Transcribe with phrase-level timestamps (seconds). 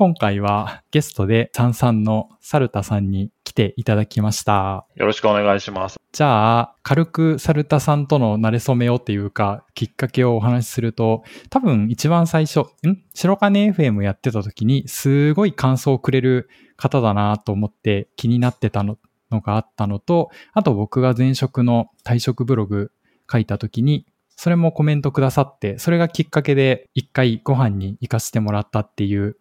[0.00, 4.86] 今回はゲストでサンサンのサルタさんに来ていただきました。
[4.94, 6.00] よろしくお願いします。
[6.12, 12.96] じゃあ、軽くサルタさんとの馴れ初めをっていうか、きっかけをお話しすると、多分一番最初、ん？
[13.12, 16.48] 白金 FM やってた時に、すごい感想をくれる
[16.78, 18.96] 方だなと思って気になってたの
[19.30, 22.90] のがあったのと、あと僕が前職の退職ブログ
[23.30, 29.36] 書いた時に、それもコメントくださって、それがきっかけで一回ご飯に行かせてもらったっていう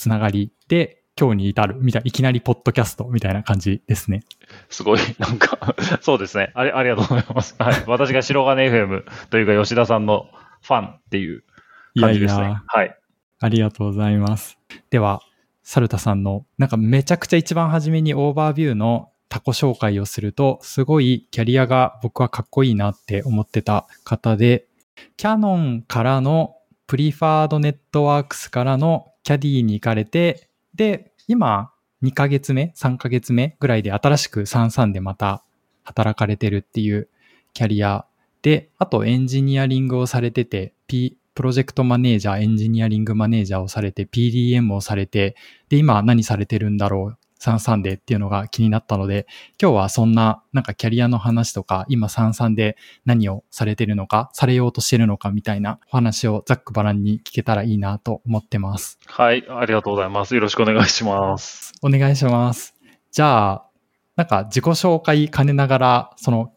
[0.00, 4.22] つながりで、今日に至るみたい、いきなりポッドキャストみたいな感じですね。
[4.70, 6.50] すごい、なんか、 そうですね。
[6.54, 7.54] ありありがとうございます。
[7.58, 7.84] はい。
[7.86, 10.30] 私が白金 FM というか吉田さんの
[10.62, 11.44] ファンっていう
[11.94, 12.42] いやい感じですね。
[12.44, 12.96] や、はい。
[13.40, 14.58] ありがとうございます。
[14.88, 15.20] では、
[15.62, 24.66] サルタさんの、なんかめちゃくちゃ一番初めにオーバービューのタコ紹介をすると、すごいキャリアが僕はかっこいいなって思ってた方で、
[25.18, 31.72] キャノンからのプリファードネットワークスからのキャディーに行かれて、で、今
[32.02, 35.44] 2ヶ月目、3ヶ月目ぐらいで新しく33でまた
[35.84, 37.08] 働かれてるっていう
[37.52, 38.06] キャリア
[38.42, 45.36] で、あとエンジニアリングをされてて、P、プロジェクトマネージャー、エンジニアリングマネージャーをされて、PDM をされて、
[45.68, 49.26] で、今何されてるんだろう、33でっていうのが気になったので、
[49.60, 58.98] 今日はそんななんかキャリアの話とか、今33で何をされてるのか、されようとしてるのかみたいなお話をざっくばらんに聞けたらいいなと思ってます。
[59.06, 59.44] はい。
[59.48, 60.34] ありがとうございます。
[60.34, 61.72] よろしくお願いします。
[61.82, 62.74] お願いします。
[63.10, 63.66] じゃあ、
[64.16, 66.52] なんか自己紹介兼ねながら、その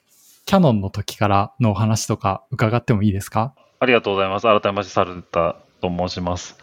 [0.45, 3.55] キャノンの時からのお話とか伺ってもいいですか？
[3.79, 4.43] ありがとうございます。
[4.43, 6.57] 改めまして、サルタと申します。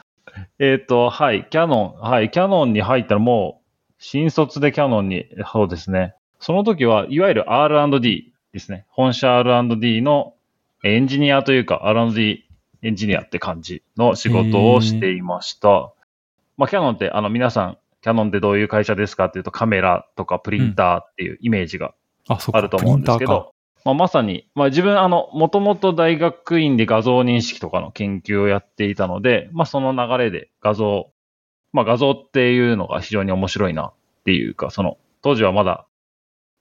[0.58, 1.46] えっ、と、はい。
[1.50, 2.30] キャノン、はい。
[2.30, 3.59] キャノンに入ったらもう、
[4.00, 6.14] 新卒でキャノンに、そうですね。
[6.40, 8.86] その時は、いわゆる R&D ですね。
[8.88, 10.34] 本社 R&D の
[10.82, 12.44] エンジニアというか、R&D
[12.82, 15.92] エンジニアって感じの仕事をしていました。
[16.56, 21.92] まあ、キャノンって、あの、皆さん、キャノンってどういう会社ですかっていうと、カメラとかプリンターっていうイメージが
[22.26, 23.54] あ、ると思うんですけプリンターかど、
[23.84, 31.10] まあ、まさに、まあ、自分、あの、もともと大学院で画像認識とかの研究をやっていたので、まあ、その流れで画像、
[31.72, 33.92] まあ、画像っていうのが非常に面白いなっ
[34.24, 35.86] ていうか、その、当時はまだ、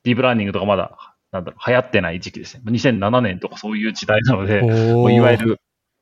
[0.03, 2.63] ディープラーニングとかまだ、なんだろう、流行ってない時期ですね。
[2.65, 4.65] 2007年とかそういう時代なので、
[5.13, 5.61] いわゆる、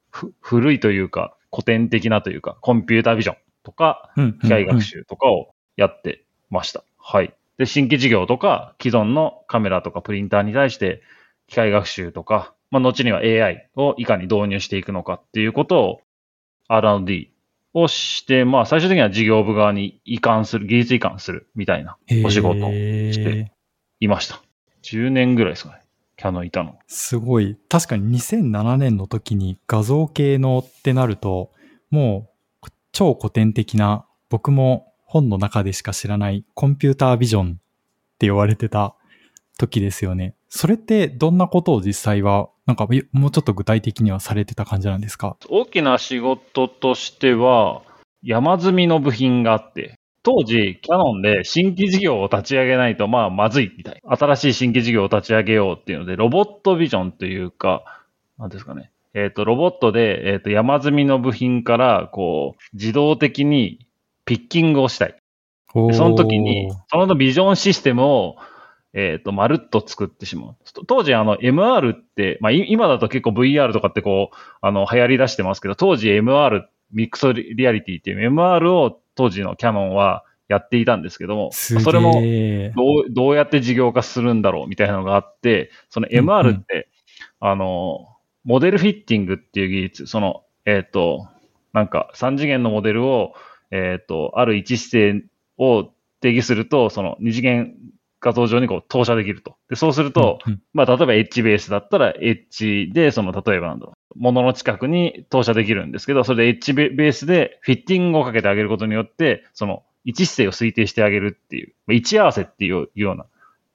[0.09, 6.83] ふ古いというか、古典的なというか、コンピュータービジョンとか、うん機械学習とかをやってました。
[6.97, 7.33] はい。
[7.57, 11.01] で、新規事業とか、既存のカメラとかプリンターに対して、
[11.47, 16.01] 機械学習とか、まあ、後には AI をいかに導入していくのかっていうことを
[16.67, 17.31] R&D
[17.81, 23.51] をして、まあ、最終的には事業部側に移管する、技術移管するみたいなうんお仕事をして
[23.99, 24.41] いました。
[24.83, 25.81] 10年ぐらいですかね。
[26.17, 26.79] キャノンいたの。
[26.87, 27.55] すごい。
[27.69, 31.51] 確かに2007年の時に画像系のってなると、
[31.91, 32.31] も
[32.63, 37.53] う超古典的な、僕も本の中でしか知らないコンピュータービジョンっ
[38.17, 38.95] て言われてた
[39.59, 40.33] 時ですよね。
[40.49, 45.37] それってどんなことを実際は、なんかもうちょっと具体的にはされてた感じなんですか？
[45.49, 47.81] 大きな仕事としては、
[48.23, 54.01] 山積みの部品があって、当時、キャノンで新規事業を立ち上げないと、まあ、まずいみたい。
[54.03, 58.03] 新しい新規事業を立ち上げようっていうので、ロボットビジョンというか、
[58.37, 58.91] なんですかね。
[59.13, 63.87] えっ、と、ロボットで、えっ、と、山積みの部品から、こう、自動的に
[64.25, 65.15] ピッキングをしたい。
[65.73, 68.35] でその時に、そのビジョンシステムを、
[68.93, 70.55] えっ、と、まるっと作ってしまう。
[70.87, 86.89] 当時、あの、MR って、まあ、い今だと結構 VR とかってこう、あの、流行り出してますけど、当時 MR、ミックスリアリティっていう MR を当時のキャノンはやっていたんですけども、それもどう、どうやって事業化するんだろうみたいなのがあって、その MR って、
[87.39, 88.07] あの、
[88.45, 91.27] モデルフィッティングっていう技術、その、えっ、と、
[91.73, 93.33] なんか3次元のモデルを、
[93.71, 94.85] えっ、と、ある位置指
[95.21, 95.25] 定
[95.57, 97.75] を定義すると、その2次元
[98.19, 99.55] 画像上にこう投射できると。
[99.69, 113.25] で、そうすると、うんうんまあ、例えばエッジベースだったら、エッジで、その、例えばなんだろう、物の近くに投射できるんですけど、それでエッジベースでフィッティングをかけてあげることによって、その、位置姿勢を推定してあげるっていう、まあ位置合わせっていうような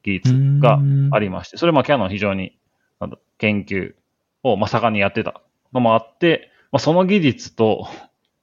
[0.03, 0.81] 技術が
[1.11, 2.57] ありまして、それまあキャノン非常に
[3.01, 3.95] なんだ研究
[4.43, 7.87] をまあ盛んにやってたのもあって、まあ、その技術と、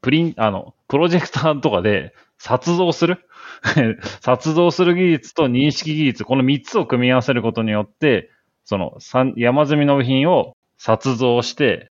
[0.01, 3.25] プリン、あの、プロジェクターとかで撮像する？
[4.21, 8.31] 撮像する技術と認識技術、この3つを組み合わせることによって、
[8.63, 11.91] その三山積みの部品を撮像して、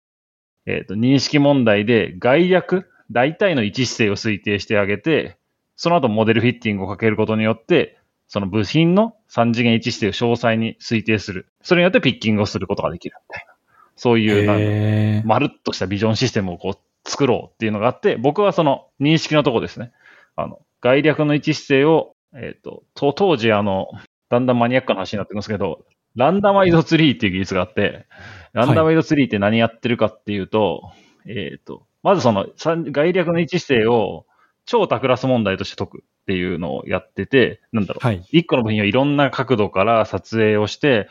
[0.65, 5.37] えっ、と、認識問題で概略、大体の位置姿勢を推定してあげて、
[5.75, 7.97] その後モデルフィッティングをかけることによって、
[8.27, 11.47] その部品の3次元位置姿勢を詳細に推定する。
[11.61, 13.53] それによってピッキングをすることができるみたいな。
[13.95, 19.91] そういう、なんまるっとしたビジョンシステムをこう作ろうっていうのがあって、僕はその認識のとこですね。
[20.35, 23.89] あの、概略の位置姿勢を、えっ、と、と当時あの、
[24.29, 25.85] だんだんマニアックな話になってますけど、
[26.15, 28.05] ランダマイドツリーっていう技術があって、
[28.53, 30.91] ランダマイドツリーって何やってるかっていうと、
[31.25, 34.25] えっ、と、まずその三概略の位置姿勢を
[34.65, 38.05] 超多クラス問題として解くっていうのをやってて、なんだろう。
[38.05, 38.25] はい。
[38.31, 41.09] 一個の部品をいろんな角度から撮影をして、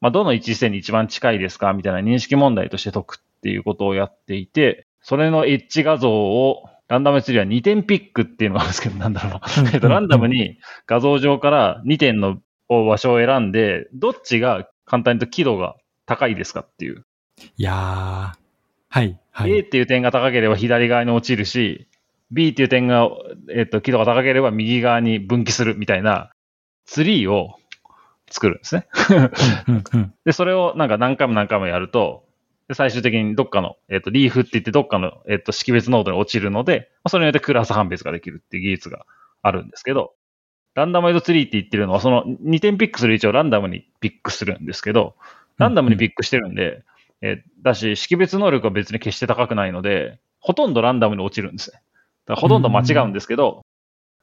[0.00, 9.40] まあ、どの位置線に一番近いですかみたいな認識問題として解くっていうことをやっていて、それのエッジ画像を、ランダムツリーは2点ピックっていうのがあるんですけど、なんだろう。
[9.72, 12.36] えっと、ランダムに画像上から2点の
[12.68, 15.74] 場所を選んで、どっちが簡単に言うと輝度が
[16.04, 17.06] 高いですかっていう。
[17.56, 18.38] いやー。
[18.90, 19.18] はい。
[19.30, 19.60] は A い。
[19.60, 21.88] っていう点が高ければ左側に落ちるし、
[22.30, 23.08] B っていう点が、
[23.50, 26.30] えっと、輝度が高ければ右側に分岐するみたいな
[26.84, 27.54] ツリーを
[28.30, 28.86] 作るんですね。
[30.26, 32.26] で、それをなんか何回も何回もやると、
[32.72, 39.06] で最終的にどっかの、えっ、と、リーフって言ってどっかの、えっ、と、識別ノードに落ちるので、まあそれによってクラス判別ができるっていう技術が
[39.42, 40.14] あるんですけど、
[40.74, 45.14] ランダマイドツリーって言ってるのは、その2点ピックする位置をランダムにピックするんですけど、
[45.58, 46.82] ランダムにピックしてるんで、
[47.20, 51.80] えーだし、識別能力は別に決して高くないので、ほとんどランダムに落ちるんですね。
[52.26, 53.62] だからほとんど間違うんですけど、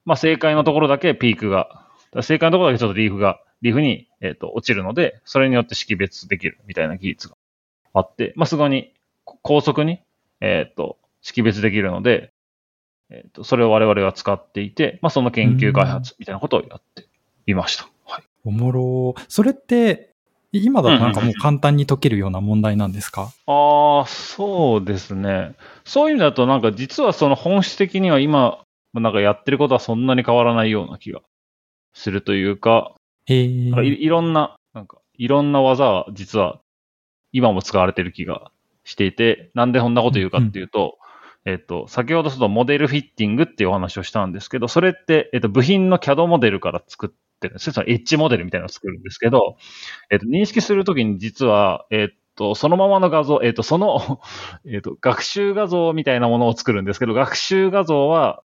[0.05, 1.87] まあ正解のところだけピークが、
[2.21, 7.35] 正解のところだけちょっとリーフが、リーフに、えっと落ちるので、それによって識別できるみたいな技術が
[7.93, 8.93] あって、まあすぐに
[9.25, 9.99] こ高速に、
[10.41, 12.31] えっと識別できるので、
[13.09, 17.05] えっとそれを我々は使っていて、まあその研究開発みたいなことをやって
[17.47, 17.87] いました。
[18.05, 18.23] はい。
[18.45, 19.15] おもろ。
[19.27, 20.09] それって、
[20.51, 23.31] 今だとなんかもう簡単に解けるような問題なんですか？
[23.45, 25.55] ああ、そうですね。
[25.83, 28.63] そういう意味だと、なんか実はその本質的には今、
[28.95, 31.21] なんかやってることはそんなに変わらないような気が
[31.93, 32.93] するというか、
[33.27, 33.95] へなんかいー。
[33.97, 36.59] いろんな、なんかいろんな技は実は
[37.31, 38.51] 今も使われてる気が
[38.83, 40.97] していて、なんでこんなこと言うかっていうと、
[41.45, 47.09] えっと、先ほどそのモデルフィッティングっていうお話をしたんですけど、それって、えっと、部品の CAD モデルから作っ
[47.39, 47.73] てるんですね。
[47.73, 49.55] そのエッジモデルみたいなのを作るんですけど、
[50.11, 54.21] えっと、認識するときに実は、えっと、そのままの画像、えっと、その、
[54.65, 58.43] えっと、学習画像みたいなものを作るんですけど、学習画像は、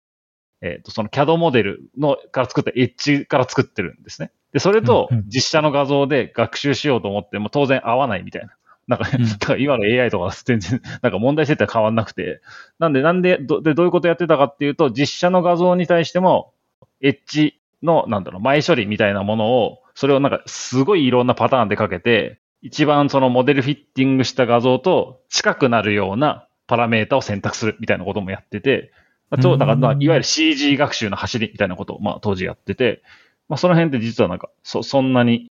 [0.62, 4.30] えっと、その CAD モデルの、から作ったエッジから作ってるんですね。
[4.52, 8.54] で、それとうんうん実写の画像で学習しようと思っても当然合わないみたいな。
[8.88, 12.40] なんか、うんだから今の AI とか全然、なんか問題設定は変わんなくて。
[12.78, 16.52] なんで、なんで、どでどういうことやってたかっていうと、実写の画像に対しても、
[17.00, 28.92] エッジの、なんだろう、前処理みたいなものを、それをなんかすごいいろんなパターンでかけて、一番そのモデルフィッティングした画像と近くなるようなパラメータを選択するみたいなこともやってて、
[29.30, 33.02] まあ、ちょだからまあうんいわゆる CG 学習の走りみたいなことをまあ当時やってて、
[33.48, 35.50] まあその辺って実はなんかそそんなに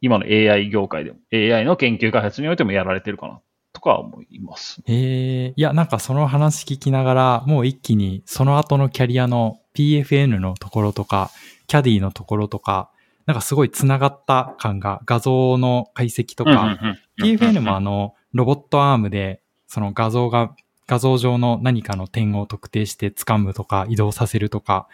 [0.00, 3.40] 今の AI 業界でも AI の研究開発においてもやられてるかな
[3.72, 4.82] とか思います。
[4.86, 5.52] ええ。
[5.56, 11.30] いや、なんかその話聞きながら、もう一気にその後のキャリアの PFN のところとか、
[11.66, 12.90] キャディのところとか、
[13.26, 16.78] なんかすごい繋がった感が、画像の解析とか、
[17.20, 20.54] PFN もあの、ロボットアームで、その画像が、
[20.86, 24.88] 画像上の何かの点を特定して掴むとか移動させるとか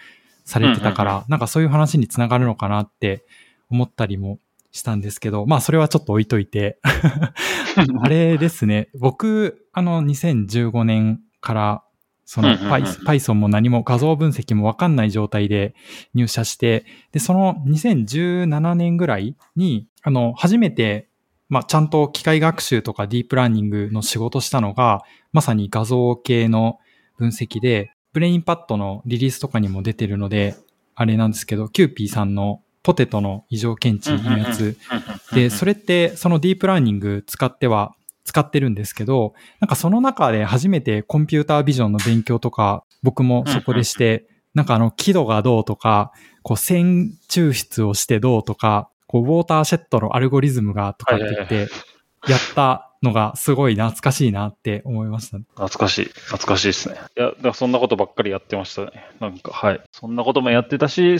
[0.44, 3.24] されてたから、なんかそういう話につながるのかなって
[3.70, 4.40] 思ったりも
[4.75, 6.79] したんですけど、まあそれはちょっと置いといて、
[8.03, 11.85] あれですね、僕、あの、2015年から、
[12.25, 15.75] その Python も何も画像分析もわかんない状態で
[16.12, 21.09] 入社して、で、その2017年ぐらいに、あの、初めて、
[21.49, 25.02] まあ、ちゃんと機械学習とかディープラーニングの仕事したのが、
[25.33, 26.81] まさに画像系の
[27.16, 30.57] 分析で、ブレインパッドのリリースとかにも出てるので、
[30.97, 34.76] あれなんですけど、キューピーさんのポテトの異常検知のやつ、
[35.35, 46.12] で、それ、れってそのディープラーニング使っては使ってるんですけど、なんかその中で初めてコンピュータービジョンの勉強とか僕もそこでして、なんかあの輝度がどうとか、
[46.43, 51.69] こう線抽出をしてどうとか、こうウォーターシェットのアルゴリズムがとかって言って
[52.29, 55.38] やったのがすごい懐かしいなって思いました。
[55.38, 56.05] 懐かしい。
[56.05, 56.97] 懐かしいですね。
[57.17, 58.93] いや、だからそんなことばっかりやってましたね。
[59.21, 59.81] なんか、はい。
[59.93, 61.17] そんなこともやってたし、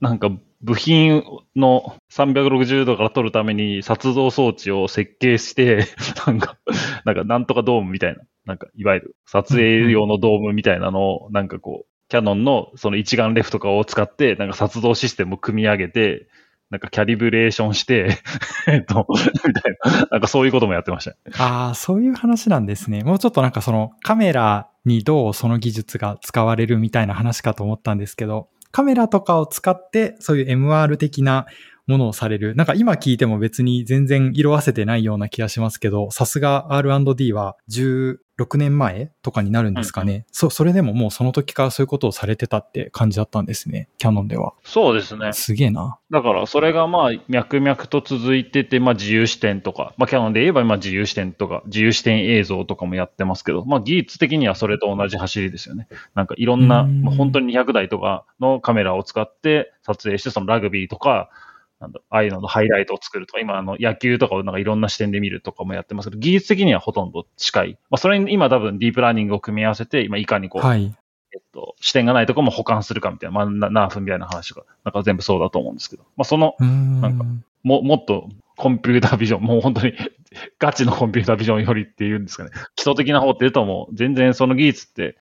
[0.00, 0.30] なんか
[0.62, 1.22] 部品
[1.54, 5.86] の360度から撮るために撮像装置を設計して、
[6.26, 6.56] なんか、
[7.04, 16.28] なんかなんとかドームみたいな、なんかいわゆる撮影用のドームみたいなのを、なんかこう、キャノンのその一眼レフとかを使って、なんか撮像システムを組み上げて、
[16.70, 18.18] なんかキャリブレーションして、
[18.66, 19.06] えっと、
[19.46, 21.16] みたいな、なんかそういうこともやってました。
[21.38, 23.04] ああ、そういう話なんですね。
[23.04, 31.46] もうちょっとなんかそのカメラにどうその技術が使われるみたいな話かと思ったんですけど、カメラとかを使ってそういう MR 的な
[31.86, 32.54] ものをされる。
[32.56, 40.26] なんか今聞いても別に全然色あせてないような気がしますけど、さすが R&D は10 6年前とかになるんですかね。
[40.30, 43.88] そ、それでももうその時からそういうことをされてたって感じだったんですね。
[43.98, 44.52] キャノンでは。
[44.62, 45.32] そうですね。
[45.32, 45.98] すげえな。
[46.10, 55.88] だから、それがまあ、脈々と続いてて、まあ、自由視点とか、まあ、キャノンで言えば、まあ、自由視点とか、自由視点映像とかもやってますけど、まあ、技術的にはそれと同じ走りですよね。
[56.14, 61.30] なんか、いろんな、うんまあ、本当に200台とかのカメラを使って撮影して、そのラグビーとか、
[61.80, 67.78] なんだ、ああいうののハイライトを作るとか、今、あの、野球とかをなんかいろんな視点で見るとかもやってますけど、技術的にはほとんど近い。
[67.90, 70.94] まあ、それに今多分ディープラーニングを組み合わせて、今いかにこう、はい。
[71.34, 76.54] えっと、視点がないところも保管するかみたいな、まあ、な何分みたいな話とか、なんか全部そうだと思うんですけど、まあ、その。
[76.60, 77.24] なんか
[77.62, 79.92] も、もっとコンピュータービジョン、もう本当に
[80.58, 82.50] ガチのコンピュータービジョンよりっていうんですかね。
[82.74, 85.18] 基礎的な方って言うともう全然その技術って、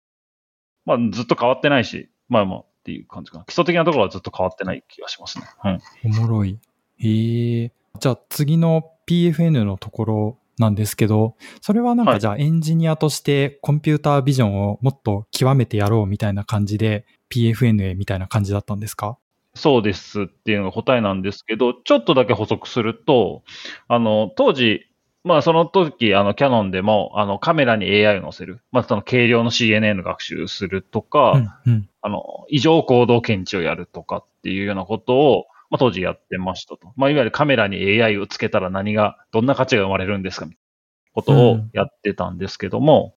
[0.85, 3.45] まあずっと変わってないし、まあまあっていう感じかな。
[3.45, 5.45] 基礎的なところはずっと変わってない気がしますね。
[5.63, 5.79] うん。
[6.05, 6.59] おもろい。
[6.99, 7.71] へえ。
[7.99, 19.17] じゃあ次の PFN のところなんですけど、それはなんはいかじゃあエンジニアとしてコンピュータービジョンをもっと極めてやろうみたいな感じで PFN へみたいな感じだったんですか？
[19.55, 23.43] そうですっていうのが答えなんですけど、ちょっとだけ補足すると、
[23.87, 24.81] あの、当時、
[25.23, 28.61] まあその時、あの、キャノンでも、あの、カメラに AI を載せる。
[28.71, 31.31] まあその軽量の CNN 学習するとか、
[31.65, 31.89] うんうん。
[32.05, 36.93] あの、異常行動検知をやるとかっていうようなことを、まあ、当時やってましたと。
[36.95, 43.15] まあ、いわゆるカメラに AI をつけたら何が、どんな価値が生まれるんですかみたいなことをやってたんですけども、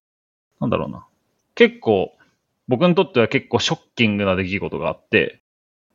[0.59, 1.05] なんだろうな。
[1.53, 2.13] 結構、
[2.67, 5.43] 僕にとっては結構ショッキングな出来事があって、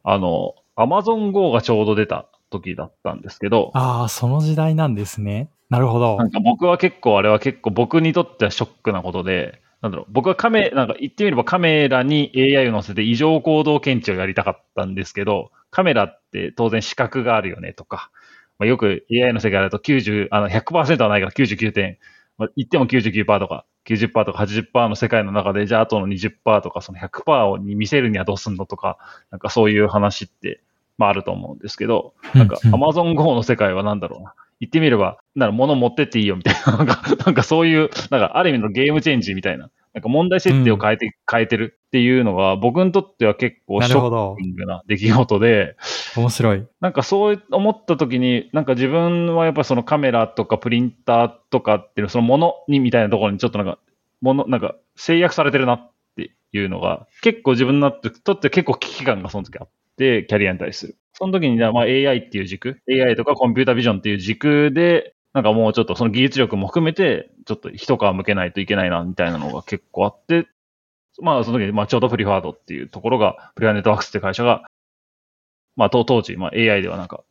[0.05, 5.51] あの、Amazon Go がちょうど出た時だったんですけど、ああ、その時代なんですね。
[5.69, 6.27] なるほどな。
[6.27, 18.11] んか僕は結構あれは結構僕にとってはショックなことで、なんだろう、僕はカメ、なんか言ってみればカメラに AI を乗せて異常行動検知をやりたかったんですけど、カメラって当然視覚があるよねとか、
[18.59, 21.99] まあ、よく AI の世界だと90、あの100%はないから99点、
[22.39, 28.97] まあ、言っても99%とか90%とか80%の世界の中で、じゃああとの20%とかその100%をに見せるにはどうすんのとか、
[29.31, 30.63] なんかそういう話って、
[30.97, 34.35] まああると思うんですけど、なんか Amazon Go の世界はなんだろうな。
[34.61, 44.49] 言ってみれば、なんか物持ってっていいよみたいな、なんか、 なんかそういう、なんかある意味のゲームチェンジみたいな、なんか問題設定を変えて、変えてるっていうのが、僕にとっては結構なショッキ。
[44.49, 45.77] ングな出来事で、
[46.17, 46.67] 面白い。
[46.81, 53.79] なんかそう思った時に、なんか自分はやっぱりそのカメラとかプリンターとかっていう、そのものにみたいなところにちょっとなんか、
[54.21, 57.93] もの、なんか制約されてるなっていうのが、結構自分に
[58.25, 60.97] とって結構危機感がその時あって、キャリアに対する。
[61.13, 70.47] その時にまあ AI っていう軸、AI とかコンピュータービジョンっていう軸で、なんかもうちょっとその技術力も含めて、ちょっと一皮向けないといけないな、みたいなのが結構あって、
[71.23, 74.65] まあその時に、まあちょうどプリファードっていうところが、プリファネットワークスって会社が、
[75.77, 77.25] まあ当時、まあ AI ではなんか、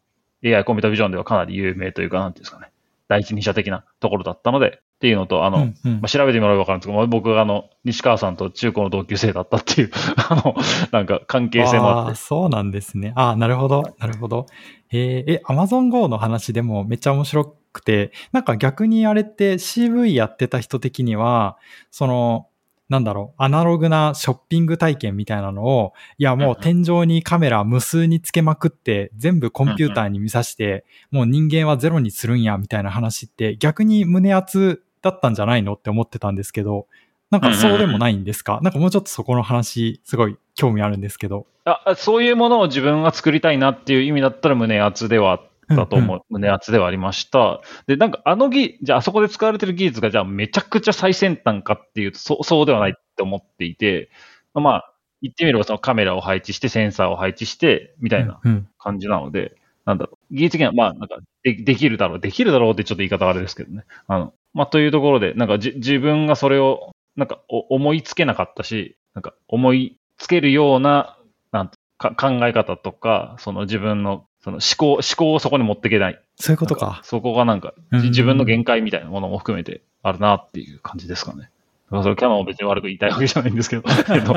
[0.46, 2.72] AI コンピュータビジョンではかなり有名というか、なんていうんですかね、
[3.10, 9.92] 第一人者的なところだったので、っていうのと、あの、うんうんまあ、調べてみればわかるんですけど、まあ僕があの、西川さんと中高の同級生だったっていう、
[10.30, 10.56] あの、
[10.94, 13.12] なんか関係性もあってあー、そうなんですね。
[13.18, 13.84] ああ、なるほど。
[14.00, 14.46] なるほど。
[14.94, 21.58] えーえ、Amazon Go の話でもめっちゃ面白くて、なんか逆にあれって CV やってた人的には、
[21.92, 22.48] その、
[22.88, 36.88] なんだろう、アナログなショッピング体験みたいなのを、いやもう天井にカメラ無数につけまくって、全部コンピューターに見さして、もう人間はゼロにするんや、みたいな話って逆に胸熱だったんじゃないのって思ってたんですけど、
[37.30, 38.60] なんかそうでもないんですか？
[38.64, 41.46] なんかもうちょっとそこの話、すごい興味あるんですけど。
[41.66, 46.22] あ、そういうものを自分が作りたいなっていう意味だったら胸熱ではあったと思う。
[46.30, 47.62] 胸熱ではありました。
[47.88, 54.10] で、なんかあの技、じゃああそこで使われてる技術がじゃあめちゃくちゃ最先端かっていうと、そうそうではないって思っていて、
[54.54, 59.56] まあ、言ってみればそのカメラを配置して、センサーを配置して、みたいなうんうん感じなので、
[59.86, 60.36] なんだろう。
[60.36, 62.20] 技術的には、まあ、なんかで、できるだろう。
[62.20, 63.86] できるだろうってちょっと言い方はあれですけどね。
[64.08, 71.18] あの、まあ、というところで、なんかじ、自分がそれを、なんかお、思いつけなかったし、なんか、思いつけるような、
[71.52, 76.20] なんか考え方とか、その自分の、その思考、思考をそこに持っていけない。
[76.36, 77.02] そういうことなんか。
[77.04, 81.50] そこがなんか、自分の限界みたいなものも含めてあるなっていう感じですかね。
[81.86, 83.84] だからそれキャノンを別に悪く言いたいわけじゃないんですけど。
[84.10, 84.34] えっと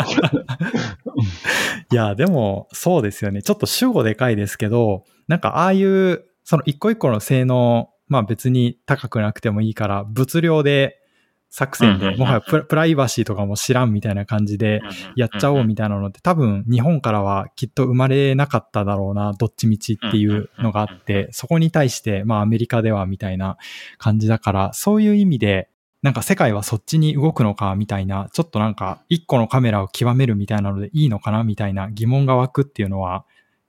[1.91, 3.43] いや、でも、そうですよね。
[3.43, 11.01] ちょっと主語でかいですけど、なんかああいう、その一個一個の性能、まあ別に高くなくてもいいから、物量で
[11.49, 14.81] 作戦で、もはやプラプライバシーとかも知らんみたいな感じで、
[15.15, 23.57] やっちゃおうみたいなのって多分日本からはきっと生まれなかっただろうな、どっちみちっていうのがあって、そこに対して、まあアメリカではみたいな
[23.99, 25.71] 感じだから、そういう意味で、
[26.03, 33.25] なんか世界はそっちに動くのかみたいな、ちょっとなんか一個のカメラを極めるみたいなのでいいのかなみたいな疑問が湧くっていうのは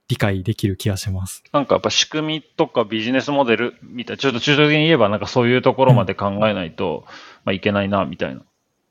[0.08, 1.44] 理解できる気がします。
[1.52, 7.04] なんかやっぱ仕組みとかビジネスモデルみたいな、ちょっと抽象的に言えばなんかそういうところまで考えないと、
[7.44, 8.42] まあいけないな、みたいな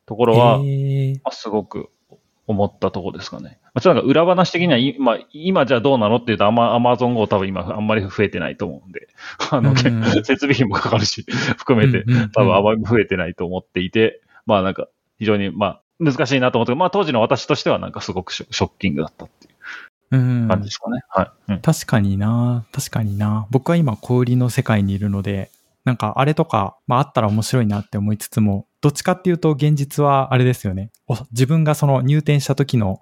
[0.05, 0.63] ところは、ま
[1.25, 1.89] あすごく
[2.47, 3.59] 思ったところですかね。
[3.63, 9.07] まあ、ちょっとなんか裏話的には、今、今じゃあどうなのっていうと、アマアマゾン GO 多分今あんまり増えてないと思うんで、
[9.51, 9.75] あの、うん。
[9.75, 11.25] 設備費もかかるし、
[11.57, 14.87] 含めて、多分あまり増えてないと思っていて、まあなんか、
[15.19, 19.51] 非常に、まあ、難しいなと思って、まあ当時の私としてはなんかすごくショッキングだったっていう。
[19.51, 19.56] うん
[20.09, 21.01] 感じですかね。
[21.09, 21.51] はい。
[21.53, 25.51] うん確かにな確かにな僕は今小売りの世界にいるので、
[25.85, 30.91] なんかあれとか、まああったら面白いなって思いつつも、どっちかっていうと現実はあれですよね。
[31.07, 33.01] お自分がその入店した時の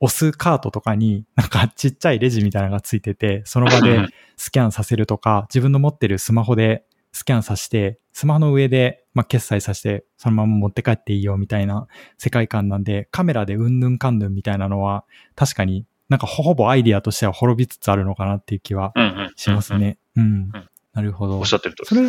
[0.00, 11.86] 押すカートとかになんかちっちゃいレジみたいなのがついてて、その場でスキャンさせるとか、自分の持ってるスマホでスキャンさせて、スマホの上で、まあ、決済させて、そのまま持って帰っていいよみたいな
[12.18, 15.04] 世界観なんで、カメラでうんぬんかんぬんみたいなのは、
[15.36, 18.92] 確かになんかほぼアイディアとしては滅びつつあるのかなっていう気は。
[19.34, 19.98] しますね。
[20.14, 20.68] うんうん。
[20.92, 21.44] なるほどおっ。
[21.44, 22.02] しゃってるとそれ、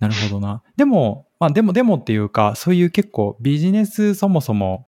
[0.00, 0.62] なるほどな。
[0.76, 4.86] でも、まあでもでもっていうか、そういう結構ビジネスそもそも、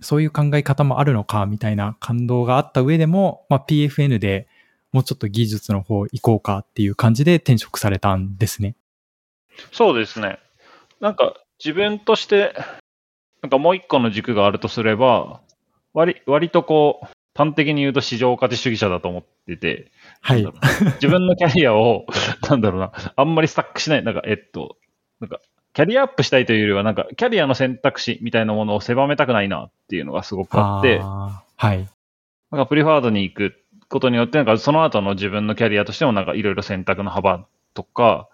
[0.00, 4.48] そういう考え方もあるのかみたいな感動があった上でも、まあ PFN で
[4.92, 8.76] もうちょっと技術の方行こうかっていう感じで転職されたんですね。
[9.72, 10.38] そうですね。
[11.00, 12.54] なんか自分として、
[13.42, 15.42] なんかもう一個の軸があるとすれば、
[15.94, 20.46] 割割とこう、端的に言うと市場価値主義者だと思ってて、はい。
[20.94, 22.06] 自分のキャリアを、
[22.48, 24.76] なんだろうな、あんまりスタックしない、なんか、えっと、
[25.20, 25.40] なんか、
[25.72, 31.88] キャリアアップしたいというよりは、なんか、キャリアの選択肢みたいなものを狭めたくないなっていうのがすごくあって、はい。
[32.52, 38.28] なんかプリファードに行くことによって、なんかその後の自分のキャリアとしてもなんかいろいろ選択の幅とか、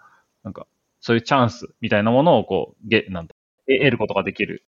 [0.44, 0.66] なんか
[1.00, 3.34] そういうチャンスみたいなものをこう、げ、なんだ、
[3.66, 4.66] え得ることができる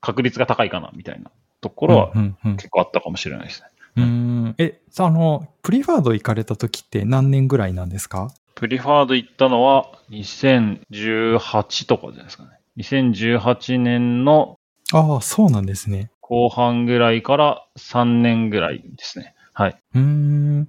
[0.00, 2.12] 確率が高いかなみたいなところは
[2.56, 3.68] 結構あったかもしれないですね。
[3.96, 4.54] うーん。
[4.58, 8.32] え、さあの、プリファード行かれた時って何年ぐらいなんですか？
[8.54, 12.50] プリファード行ったのは2018とかじゃないですかね。
[12.78, 14.58] 2018年の
[14.92, 16.10] ああ、そうなんですね。
[16.20, 19.34] 後半ぐらいから3年ぐらいですね。
[19.52, 19.76] はい。
[19.94, 20.68] うーん。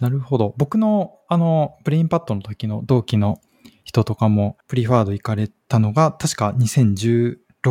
[0.00, 0.54] なるほど。
[0.56, 3.40] 僕の、あの、ブレインパッドの時の同期の
[3.84, 6.52] 人とかも、プリファード行かれたのが、確か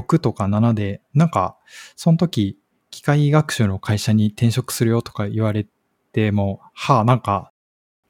[0.02, 1.58] 2016とか7で、なんか、
[1.96, 2.58] その時、
[2.90, 5.68] 機械学習の会社に転職するよとか言われ
[6.12, 7.52] ても、はあ、なんか、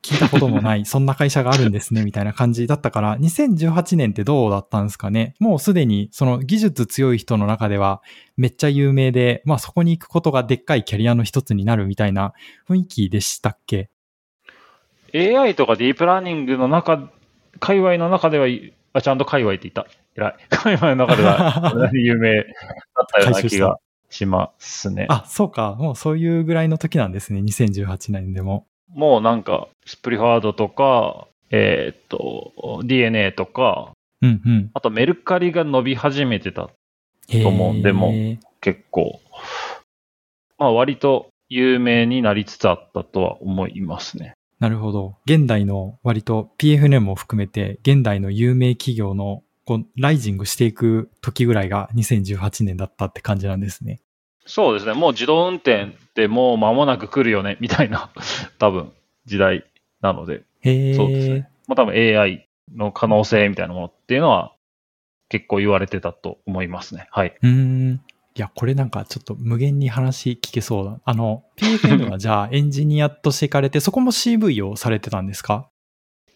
[0.05, 5.33] 聞いたこともない、 そんな会社があるんですね、みたいな感じだったから、2018年ってどうだったんですかね。
[5.39, 8.03] もうすでに、その技術強い人の中では、
[8.37, 12.33] めっちゃ有名で、まあそこに行くことがでっかいキャリアの一つになるみたいな
[12.69, 13.89] 雰囲気でしたっけ
[15.13, 17.09] ？AI とかディープラーニングの中、
[17.59, 18.47] 界隈の中では、
[18.95, 19.87] あ、ちゃんと界隈って言った。
[20.15, 20.35] 偉い。
[20.49, 22.45] 界隈の中では、有名だっ
[23.13, 23.77] たような気が
[24.09, 25.07] しますね。
[25.09, 25.75] あ、そうか。
[25.77, 27.41] もうそういうぐらいの時なんですね。
[27.41, 28.65] 2018年でも。
[28.93, 34.71] もうなんか、スプリファードとか、えーっと、DNA とか、うんうん。
[34.73, 36.69] あとメルカリが伸び始めてた。
[37.27, 38.13] と思うんでも
[38.61, 39.19] 結構。
[40.57, 44.34] まあ割と有名になりつつあったとは思いますね。
[44.59, 45.17] なるほど。
[45.25, 54.01] 現代の割と PFN も含めて、現代の有名企業のこうライジングしていく時ぐらいが2018年だったって感じなんですね。
[54.45, 54.93] そうですね。
[54.93, 58.11] もう自動運転ってもう間もなく来るよね、 みたいな、
[58.59, 58.91] 多分、
[59.25, 59.65] 時代
[60.01, 60.43] なので。
[60.61, 60.93] へえ。
[60.93, 61.49] そうですね。
[61.67, 64.53] まあ多分 AI の可能性みたいなものっていうのは
[65.29, 67.07] 結構言われてたと思いますね。
[67.11, 67.35] はい。
[67.41, 67.49] うー
[67.93, 68.01] ん。
[68.37, 70.99] いや、これなんかちょっと無限に話聞けそうだ。
[71.05, 75.69] あの、PFN はじゃあエンジニアとして行かれて、そこも CV をされてたんですか？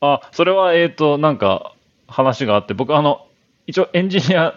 [0.02, 1.74] あ、それは、えっ、と、なんか
[2.08, 3.28] 話があって、僕あの、
[3.68, 4.54] 一応エンジニア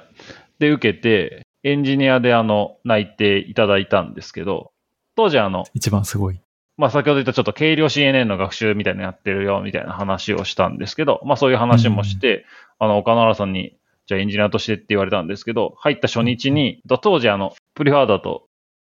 [0.61, 4.71] で受けて、エンジニアであの、内定いただいたんですけど、
[5.17, 6.41] 当時あの、一番すごい。
[6.77, 12.47] まあ先ほど言ったちょっと軽量 CNN の学習みたいなのやってるよ、みたいな話をしたんですけど、まあそういう話もして、
[12.79, 13.75] あの、岡原さんに、
[14.13, 18.47] じゃあエンジニアとしてって言われたんですけど、入った初日に、当時あの、プリファードだと、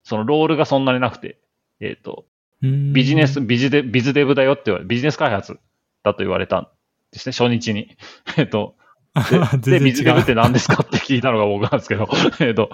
[0.05, 1.41] そのロールがそんなになくて、
[1.81, 2.25] えっ、と、
[2.63, 5.59] ビビジネス、ビジデ、ビズデブだよって言われ、ビジネス開発
[6.05, 6.69] だと言われたん
[7.13, 7.97] ですね、初日に。
[8.39, 8.77] えっと、
[9.61, 12.09] で、 でビズデブって何ですかって聞いたのが僕なんですけど、
[12.41, 12.71] えっと、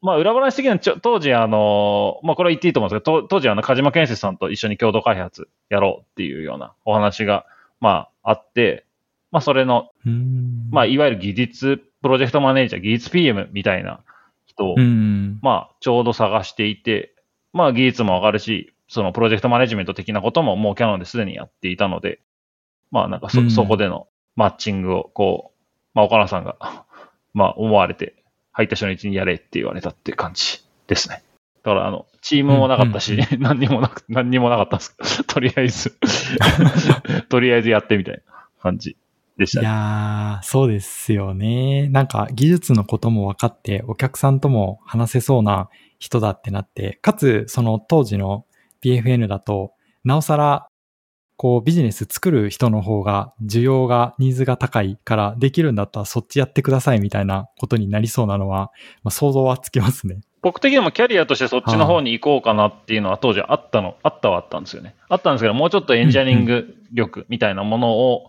[0.00, 7.44] まあ、裏話的にはちょ、当時あの、まあ、これは言っていいと思うんですけど、当当時あの、鹿島建設さんと一緒に共同開発やろうっていうようなお話が、
[7.80, 8.85] まあ、あって、
[9.36, 9.90] まあ、それの、
[10.70, 14.00] まあ、いわゆる技術プロジェクトマネージャー、技術 PM みたいな
[14.46, 15.38] 人を、うん。
[15.42, 17.14] まあ、ちょうど探していて、
[17.52, 22.20] まあ、技術も上がるし、そのプロジェクトマネジメント的なことももうキャノンですでにやっていたので、
[22.90, 25.58] まあ、なんかそ、うんそこでのマッチングを、こう、
[25.92, 26.56] まあ、岡野さんが、
[27.34, 28.14] まあ、思われて、
[28.52, 31.22] 入った初日にやれって言われたって感じですね。
[31.62, 35.98] だから、あの、チームもなかったし、うん 何にもなく、何にもなかったんですけど、とりあえず、
[37.28, 38.20] とりあえずやってみたいな
[38.62, 38.96] 感じい
[39.36, 39.66] でしたね。
[39.66, 41.88] やー、そうですよね。
[41.88, 45.68] なんか技術のことも分かって、お客さんとも話せそうな
[45.98, 48.46] 人だってなって、かつその当時の
[48.82, 49.72] PFN だと、
[50.04, 50.68] なおさら、
[51.38, 58.70] こうビジネス作る人の方が需要が、ニーズが高いからできるんだったらそっちやってくださいみたいなことになりそうなのは、
[59.02, 60.20] まあ、想像はつきますね。
[60.40, 64.94] 僕的にもキャリアとしてそっちの方に行こうかなっていうのは当時あったの、あったはあったんですよね。
[65.08, 68.28] あったんですけど、もうちょっとエンジニアリング力みたいなものを、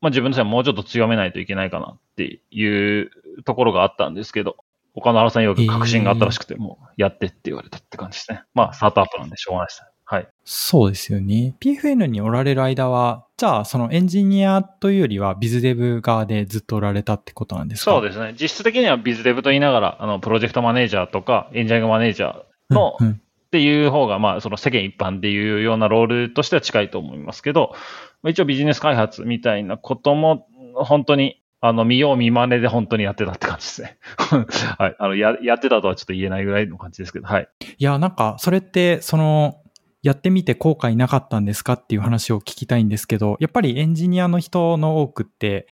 [0.00, 3.10] まあ自分としてはもうちょっと強めないといけないかなっていう
[3.44, 4.56] ところがあったんですけど、
[4.94, 8.42] 他の原さんよく確信があったらしくて、もうやってって言われたって感じですね。
[8.54, 9.88] まあ、スタートアップなんでしょうがないですね。
[10.04, 10.28] はい。
[10.44, 11.54] そうですよね。
[11.60, 17.90] PFN におられる間は、じゃあそのエンジニアというよりはビズデブ側でずっとおられたってことなんですか？
[17.92, 18.34] そうですね。
[18.40, 27.78] 実質的にはビズデブと言いながら、あの、プロジェクトマネージャーとか、エンジニアマネージャーの、うんうんっていう方が、まあ、その世間一般でいうようなロールとしては近いと思いますけど、まあ
[28.26, 33.98] 一応ビジネス開発みたいなことも、本当に、あの、見よう見まねで本当にやってたって感じですね。
[34.78, 34.96] はい。
[34.98, 37.48] あの、や、やってたとはちょっと言えないぐらいの感じですけど、はい。
[37.78, 39.62] いや、なんか、それって、その、
[40.02, 45.66] やってみて後悔なかったんですかっていう話を聞きたいんですけど、やっぱりエンジニアの人の多くって、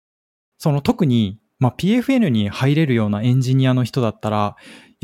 [0.57, 4.55] その特に、まあ、PFN に入れるようなエンジニアの人だったら、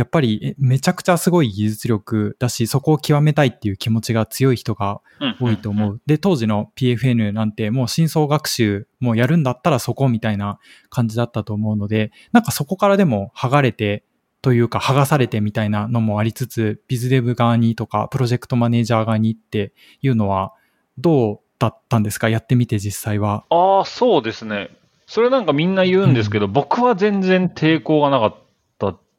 [0.01, 5.01] やっぱりえめちゃくちゃすごい技術力だし、そこを極めたいっていう気持ちが強い人が
[5.39, 5.95] 多いと思う。
[5.97, 6.01] う。
[6.07, 10.57] で、当時の PFN なんてもう深層学習もうやるんだったらそこみたいな
[10.89, 14.03] 感じだったと思うので、なんかそこからでも剥がれて
[14.41, 20.51] というか剥がされてみたいなのもありつつ、ビズデブ側にとかプロジェクトマネージャー側にっていうのは
[20.97, 22.27] どうだったんですか？
[22.27, 23.45] やってみて実際は。
[23.51, 24.71] ああ、そうですね。
[25.05, 28.40] それなんかみんな言うんですけど、僕は全然抵抗がなかった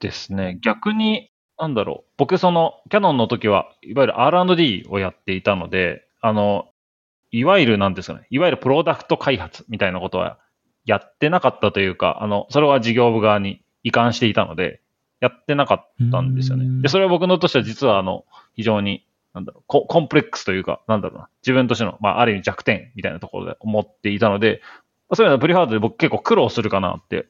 [0.03, 0.59] ですね。
[0.63, 2.11] 逆に、なんだろう。
[2.19, 6.67] 僕その、キャノンの時は、いわゆる R&D をやっていたので、あの、
[7.31, 8.27] いわゆるなんですかね。
[8.31, 10.39] いわゆるプロダクト開発みたいなことは
[10.85, 14.81] やってなかったというか、あの、それは事業部側に移管していたので、
[15.21, 16.65] やってなかったんですよね。
[16.65, 24.61] うんで、それは僕のとしては実はあの、非常に、なんだろう、ココンプレックスというか、なんだろうな、自分としての、まあ、ある意味弱点みたいなところで思っていたので、
[25.09, 27.29] まあそういうのはプリハードで僕結構苦労するかなって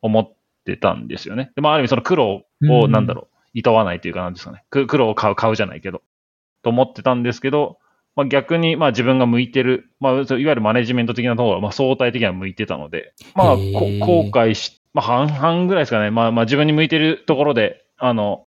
[0.00, 0.32] 思っ
[0.66, 1.52] てたんですよね。
[1.54, 4.64] で、まあ、ある意味その苦労を、うんなんだろう、いとわないというかなんですかね。
[4.70, 6.02] く苦労を買う、買うじゃないけど、
[6.62, 7.78] と思ってたんですけど、
[8.16, 13.60] まあ、逆に、まあ自分が向いてる、まあ、いわゆるマネジメント的なところは、まあ相対的には向いてたので、まあ、後
[14.30, 16.10] 悔し、まあ半々ぐらいですかね。
[16.10, 18.46] まあまあ自分に向いてるところで、あの、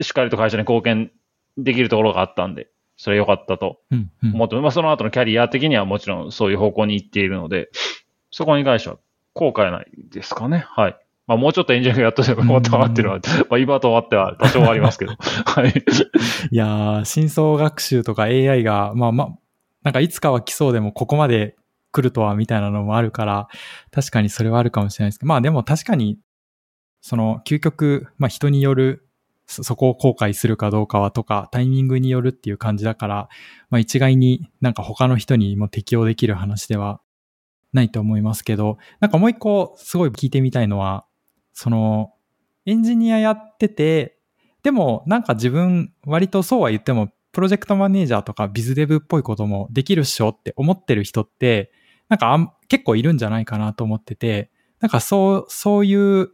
[0.00, 1.12] しっかりと会社に貢献
[1.56, 7.70] できるところがあったんで、それ良かったとうんうん思って、まあその後のキャリア的にはもちろんそういう方向に行っているので、
[8.32, 8.98] そこに関しては
[9.34, 10.64] 後悔ないですかね。
[10.68, 10.96] はい。
[11.26, 15.14] まあもうちょっとエンジニアリングやっとけばよかったかなっていうのは、 まあ今と終わっては多少はありますけど。
[15.18, 15.74] はい。
[16.50, 19.28] いやー、深層学習とか AI が、まあまあ、
[19.82, 21.56] なんかいつかは来そうでもここまで
[21.90, 23.48] 来るとはみたいなのもあるから、
[23.90, 26.18] 確かにそれはあるかもしれないですけど、まあでも確かに、
[27.00, 29.08] その究極、まあ人による、
[29.46, 33.28] そそこを後悔するかどうかはとか、タイミングによるっていう感じだから、
[33.70, 37.00] まあ一概になんか他の人にも適用できる話では
[37.72, 41.05] ないと思いますけど、なんかもう一個すごい聞いてみたいのは、
[41.56, 42.12] その、
[42.66, 44.18] エンジニアやってて、
[44.62, 51.70] でもなんか自分割とそうは言ってもプロジェクトマネージャーとかビズデブっぽいこともできるっしょって思ってる人って
[52.08, 56.30] なんかあん結構いるんじゃないかなと思っててなんかそうそういう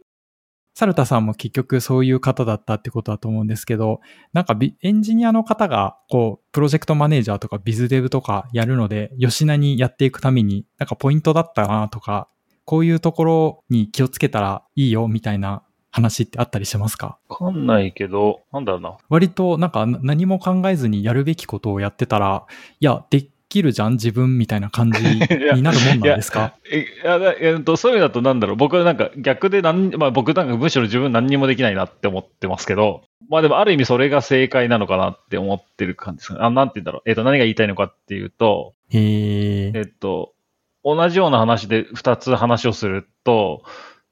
[0.73, 4.01] サルタさんも結局そういう方だったってことだと思うんですけど
[4.33, 12.27] なんかエンジニアの方がこうプロジェクトマネージャーとかビズデブとかやるので吉名にやっていくためになんかポイントだったなとか
[12.65, 17.17] こういうところに気をつけたらいいよみたいな話ってあったりしますか？
[17.29, 18.97] わかんないけど、なんだろうな。
[19.09, 22.45] 割となんかな何も考えずにやるべきことをやってたら、
[22.79, 25.19] いや、できるじゃん自分みたいな感じ に
[25.61, 26.55] なるもんなんですか？
[26.71, 28.55] え、いやだえっと、そういう意味だとなんだろう。
[28.55, 36.41] 僕はなんか逆でなん、まあ僕なんかむしろ自分何にもできないなって思ってますけど、まあでもある意味それが正解なのかなって思ってる感じです。
[36.43, 37.01] あ、なんて言うんだろう。
[37.09, 38.73] えっと、何が言いたいのかっていうと。
[38.91, 40.33] えっと、
[40.83, 43.63] 同じような話で二つ話をすると、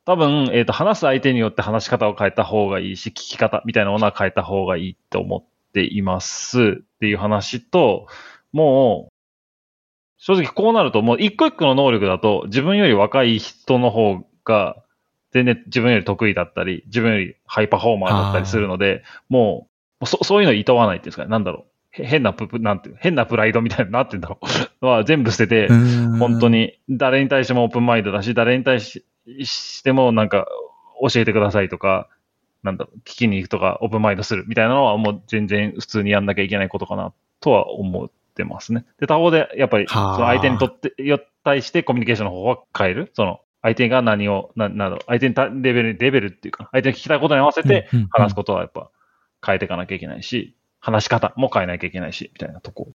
[0.06, 6.64] 多分、えっと、話す相手によって話し方を変えた方がいいし、聞き方みたいなものは変えた方がいいと思っていますっ
[7.00, 8.08] ていう話と、
[8.52, 9.12] もう、
[10.18, 14.78] 正直こうなると、もう一個一個の能力だと、自分より若い人の方が、
[15.32, 19.68] 全然自分より得意だったり、自分よりハイパフォーマーだったりするので、も
[20.02, 21.30] う、そそういうの厭わないっていうんですかね。
[21.30, 21.71] なんだろう。
[21.92, 24.40] 変なププ、なんていう、変なプライドみたいな、なんてんだろ
[24.82, 24.86] う。
[24.86, 25.74] は全部捨てて、
[26.20, 26.50] 本当。
[26.50, 29.06] に誰に対してもオープンマインドだし、誰に対し
[29.44, 30.48] してもなんか
[31.12, 32.08] 教えてくださいとか、
[32.64, 38.86] なんだろう、聞きに行くとかオープンマインドするみたいなのはもう全然普通にやんなきゃいけないことかなとは思っってますね。
[39.00, 43.12] で、他方で、やっぱり、そはあの相手にとって、よ対してコミュニケーションの方法は変える？
[43.14, 48.90] その、相手が何を、な、など、相手にたレベル、レベルっていうか、相手に聞きたいことに合わせて話すことはやっぱ
[49.46, 52.90] 変えていかなきゃいけないし、話し方も変えなきゃいけないし、みたいなとこ、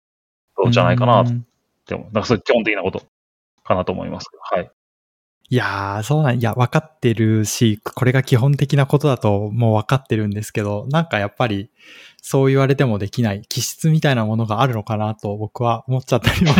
[0.56, 1.46] どうじゃないかなっうん
[1.86, 2.06] て思う。
[2.12, 3.02] なんかそういう基本的なこと
[3.62, 4.70] かなと思いますけど、はい。
[5.50, 11.70] いやー、そうなん、いや、分かってるし、これが基本的なことだともう分かってるんですけど、なんかやっぱり、
[12.22, 16.54] そう言われてもできない気質みたいなものがあるのかなと僕は思っちゃったりも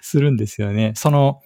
[0.00, 0.92] するんですよね。
[0.96, 1.40] その、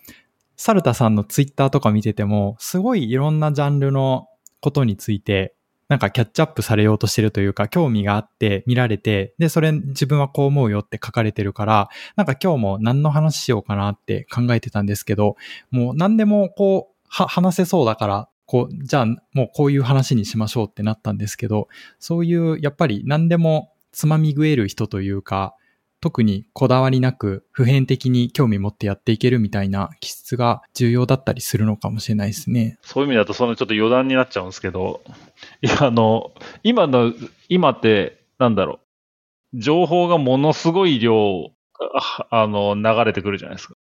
[0.57, 4.29] サルタさんのツイッターとか見てても、すごいいろんなジャンルの
[4.61, 5.54] ことについて、
[5.89, 15.37] なんかキャッチアップされようとしてるというか、興味があって見られて、で、それ自分はこう思うよって書かれてるから、なんか今日も何の話しようかなって考えてたんですけど、
[15.71, 21.69] もう何でもこう、は、話せそうだから、こう、じゃあもうこういう話にしましょうってなったんですけど、
[21.99, 25.55] そういう、やっぱり何でもつまみ食える人というか、
[26.05, 32.77] 特にこだわりなく普遍的に興味持ってやっていけるみたいな気質が重要だったりするのかもしれないですね。
[32.83, 35.01] そういう意味だと、そのちょっと余談になっちゃうんですけど、
[35.63, 37.15] いや、あの、今の、
[37.49, 38.81] 今って、なんだろ
[39.55, 41.53] う、情報がものすごい量、
[42.29, 43.75] あの、流れてくるじゃないですか。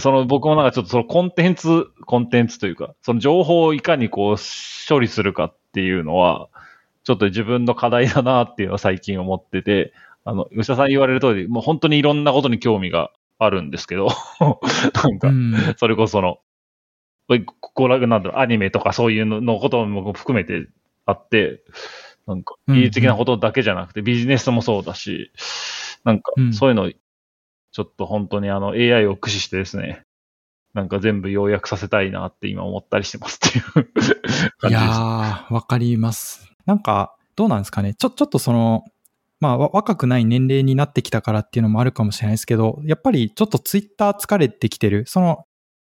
[0.00, 4.36] その、僕もなんかちょっとそのコンテンツ、コンテンツというか、その情報をいかにこう
[4.88, 6.48] 処理するかっていうのは、
[7.04, 9.92] ちょっと自分の課題だなっていうのは最近思ってて、
[10.24, 14.08] あの、吉田さん言われる通り、もう本当にいろんなことに興味があるんですけど、
[14.40, 15.54] なんかう、ん。
[15.76, 16.38] それこその、
[17.28, 20.68] 娯楽なんだろう、アニメとかそういうののことも含めて
[21.06, 21.62] あって、
[22.26, 25.32] なんか、うん技術的なことだけじゃなくて、ビジネスもそうだし、
[26.04, 30.04] なんかうん、そういうの、ちょっと本当にあの、AI を駆使してですね、
[30.74, 34.68] なんか全部要約させたいなって今思ったりしてますっていう感じです。
[34.68, 36.50] いやー、わかります。
[36.64, 37.94] なんか、どうなんですかね。
[37.94, 38.84] ちょ、ちょっとその、
[39.42, 45.02] まあ、若くない年齢になってきたからっていうのもあるかもしれないですけど、やっぱりちょっとツイッター疲れてきてる。
[45.08, 45.46] その、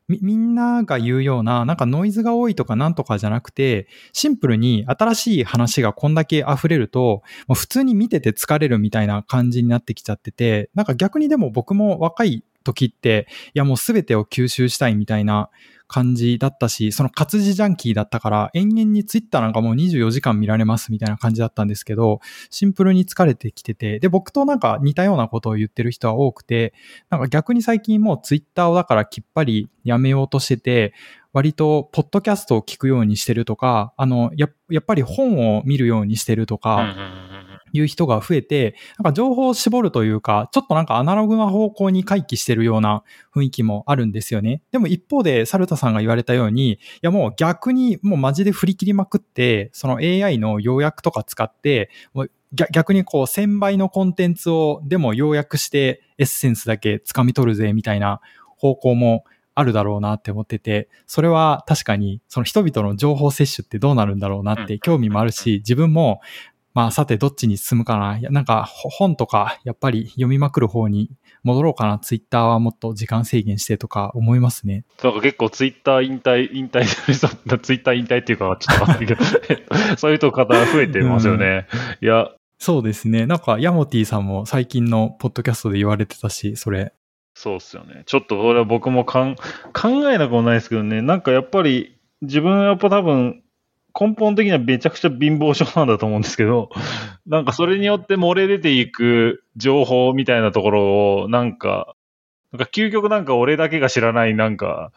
[0.09, 15.49] み、みんなが言うような、なんかノイズが多いとかなんとかじゃなくて、シンプルに新しい話がこんだけ溢れると、もう普通に見てて疲れるみたいな感じになってきちゃってて、なんか逆にでも僕も若い時って、いやもう全てを吸収したいみたいな
[15.87, 22.19] 感じだったし、その活字ジャンキーだったから、延々にツイッターなんかもう24時間見られますみたいな感じだったんですけど、
[22.49, 26.73] シンプルに疲れてきてて、で、僕となんか似たようなことを言ってる人は多くて、
[27.09, 30.93] なんか逆に最近もうツイッターをだからきっぱりやめようとしてて、
[31.33, 36.95] 割とポッドキャストを聞くようにしてるとか、あの、ややっぱり本を見るようにしてるとか、
[37.73, 43.03] いう人が増えて、なんか情報を絞るというか、ちょっとなんかアナログな方向に回帰してるような
[43.35, 44.61] 雰囲気もあるんですよね。
[44.71, 51.89] でも一方で、サルタさんが言われたように、いやもう逆にもうマジで振り切りまくって、その AI の要約とか使って、
[52.53, 58.21] 逆逆にこう1000倍のコンテンツをでも要約してエッセンスだけ掴み取るぜみたいな
[58.55, 66.21] 方向もあるだろうなって思ってて、それは確かにその人々の情報摂取ってどうなるんだろうなって興味もあるし、自分も
[66.77, 68.19] まあさてどっちに進むかな。
[68.29, 71.09] なんかほ本とかやっぱり読みまくる方に
[71.41, 71.97] 戻ろうかな。
[71.97, 74.85] ツイッターはもっと時間制限してとか思いますね。
[75.01, 76.83] なんか結構ツイッター引退、引退
[77.57, 79.23] ツイッター引退っていうか、ちょっとわかんないけど、
[79.97, 81.65] そういう方増えてますよね。
[81.99, 83.25] いや、そうですね。
[83.25, 86.93] なんかヤモティさんも最近のポッドキャストで言われてたし、それ。
[87.33, 88.03] そうっすよね。
[88.05, 89.35] ちょっとこれは僕もかん
[89.73, 93.41] 考えなくもないですけどね、なんかやっぱり自分はやっぱ多分
[93.99, 96.69] 根本的にはめちゃくちゃ貧乏症なんだと思うんですけど、
[97.25, 101.95] なんかそれによって漏れ出ていく情報みたいなところを、なんか、
[102.51, 104.91] なんか究極なんか俺だけが知らないなんか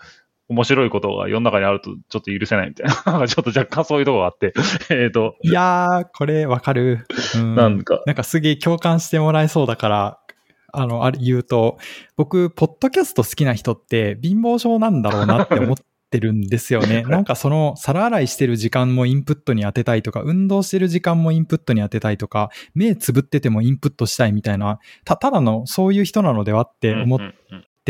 [0.50, 4.52] 面白いことが世の中にあるとちょっと許せないみたいな、 なんかちょっと若干そういうところがあって、
[4.90, 7.06] えっと、いやー、これわかる。
[7.36, 7.54] うん。
[7.54, 10.18] なんか、なんかすげえ共感してもらえそうだから、
[10.72, 11.78] あの、あれ言うと、
[12.16, 15.76] 僕、ポッドキャスト好きな人って貧乏症なんだろうなって思っ
[16.11, 17.03] てるんですよね。
[17.03, 27.18] なんかその、皿洗いしてる時間もインプットに当てたいとか、運動してる時間もインプットに当てたいとか、目つぶっててもインプットしたいみたいな、た、ただのそういう人なのではって思っ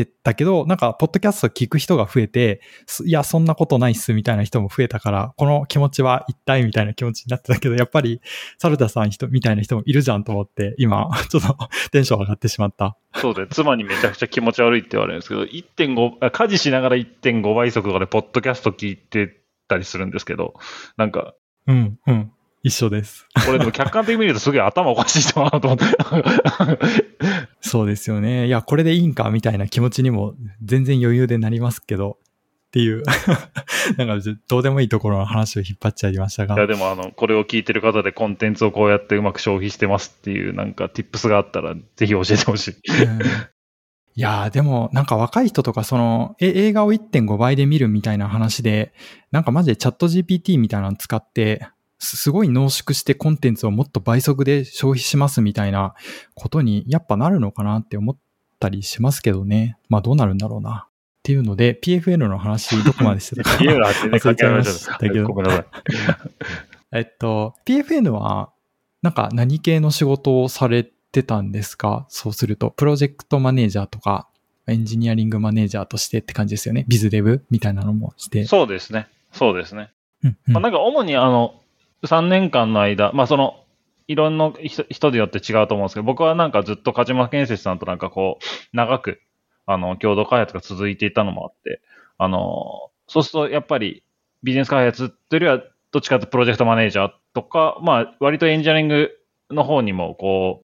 [0.03, 8.21] うんうんうんてたけど、なんか、ポッドキャスト聞く人が増えて、すいや、そんなことないっすみたいな人も増えたから、この気持ちは一体みたいな気持ちになってたけど、やっぱり、
[8.59, 11.57] サルタさん人みたいな人もいるじゃんと思って、今、 ちょっと
[11.91, 12.97] テンション上がってしまった。
[13.17, 19.37] そうで、妻にめちゃくちゃ気持ち悪いって言われるんですけど、1.5、あ家事しながら1.5倍速とかでポッドキャスト聞いて
[19.69, 20.55] たりするんですけど、
[20.97, 21.35] なんか、
[21.67, 22.33] うん、うん。
[22.63, 23.27] 一緒です。
[23.47, 25.87] これでも客観的に見るとすげえ頭おかしい人だなと思って。
[27.61, 28.47] そうですよね。
[28.47, 32.19] いや、これでいいんかみたいな気持ちにも全然余裕でなりますけど、
[32.69, 33.03] っていう、
[33.99, 36.55] なんかどうでもいいところの話を引っ張っちゃいましたが。
[36.55, 42.73] いや、でもあの、これを聞いてる方でコンテンツをこうやってうまく消費してますっていうなんか tips があったら、ぜひ教えてほしい。
[42.73, 43.19] うん
[44.17, 48.93] いやーでもなんか若い人とかそのえ映画を1.5倍で見るみたいな話で
[49.31, 51.69] なんかマジでチャット GPT みたいなの使って
[52.01, 55.95] すすごい濃縮してコンテンツをもっと倍速で消費しますみたいな
[56.35, 58.17] ことにやっぱなるのかなって思っ
[58.59, 59.77] たりしますけどね。
[59.89, 60.87] まあどうなるんだろうな。
[60.89, 65.29] っていうので PFN の話どこまでしてたか忘れちゃいましたたけど。
[65.29, 65.67] ごめんなさい。
[66.93, 68.51] えっと PFN は
[69.03, 72.07] なんか何系の仕事をされてたんですか？
[72.09, 74.29] そうするとプロジェクトマネージャーとか
[74.67, 76.87] エンジニアリングマネージャーとしてって感じですよね。
[76.89, 78.47] ビズデブみたいなのもして。
[78.47, 79.09] そうですね。
[79.33, 79.91] そうですね。
[80.25, 81.60] うんうんまあ、なんか主にあの、
[82.05, 83.65] 3年間の間、まあその、
[84.09, 89.21] いろんな人人によって違うと思うんですけど、僕はなんかずっと鹿島建設さんとなんかこう、長く、
[89.67, 91.81] あの、共同開発が続いていたのもあって、
[92.19, 94.03] あの、そうするとやっぱり
[94.43, 99.11] ビジネス開発というよりは、どっちかというとプロジェクトマネージャーとか、まあ割とエンジニアリング
[99.51, 100.67] の方にもこう、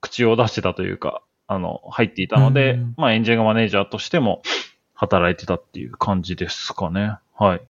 [0.00, 4.42] 口を出してたというか、あの、入っていたので、うんまあエンジニアリングマネージャーとしても
[4.94, 7.16] 働いてたっていう感じですかね。
[7.36, 7.69] はい。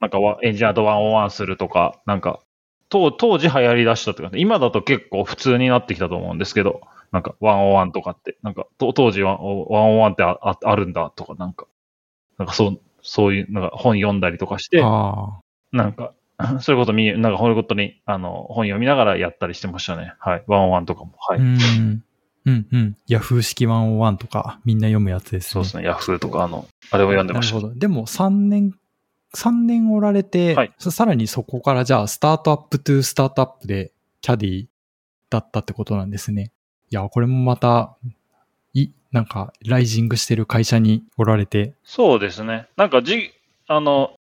[0.00, 2.40] なんかわエンジニアとワンオンワンするとか、なんか、
[2.88, 6.82] 当当時流行り出したっていうか、今だと結構普通になってきたと思うんですけど、
[7.12, 11.66] なんかワンオンワンとかって、なんかと当時ワンワンオンワンってあああるんだとか、なんか、
[12.38, 15.40] なんかそう、そういう、なんか本読んだりとかして、あ
[15.72, 16.12] なんか、
[16.60, 20.14] そういうこと見、なんかそういうことに、あの、本読みながらやったりしてましたね。
[20.18, 20.44] はい。
[20.46, 21.12] ワンオンワンとかも。
[21.18, 21.36] はあ。
[21.36, 21.38] い。
[21.38, 22.02] うん。
[22.44, 22.96] うんうん。
[23.08, 25.50] ヤフー式101とかみんな読むやつですね。
[25.50, 25.84] そうですね。
[25.84, 27.56] ヤフーとか、あの、あれを読んでました。
[27.56, 27.78] なるほど。
[27.78, 28.74] でも3年、
[29.36, 34.66] 3年おられて、はいそさらにそこからじゃあスタートアップトゥスタートアップでキャディ
[35.30, 36.52] だったってことなんですね。
[36.90, 37.96] いや、これもまた、
[38.74, 42.68] い、なんか、ライジングしてる会社におられて、そうですね。
[42.76, 43.32] なんかじ、
[43.66, 44.14] あの、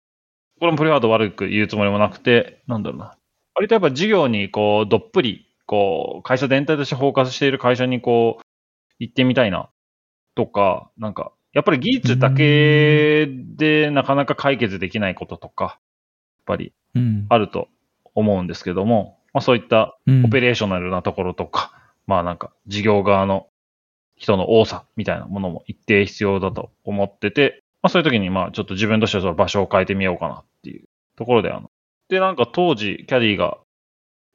[0.60, 3.17] これもプレハード悪く言うつもりもなくて、なんだろうな。
[3.54, 8.43] 割とやっぱ事業にこう、どっぷり、こう、会社全体としてフォーカスしている会社にこう、
[8.99, 9.69] 行ってみたいな、
[10.34, 15.77] とか、なんか、やっぱり技術だけでなかなか解決できないこととか、やっ
[16.45, 17.25] ぱりうん。
[17.29, 17.69] あると
[18.13, 21.71] 思うんですけども、まあそういったうんオペレーショナルなところとか、
[22.07, 23.47] まあなんか事業側の
[24.17, 30.83] 人の多さみたいなものも一定必要だと思ってて、まあそういう時にまあちょっと自分としてはその場所を変えてみようかなっていう
[31.15, 31.71] ところであの、
[32.09, 33.57] でなんか当時キャディが、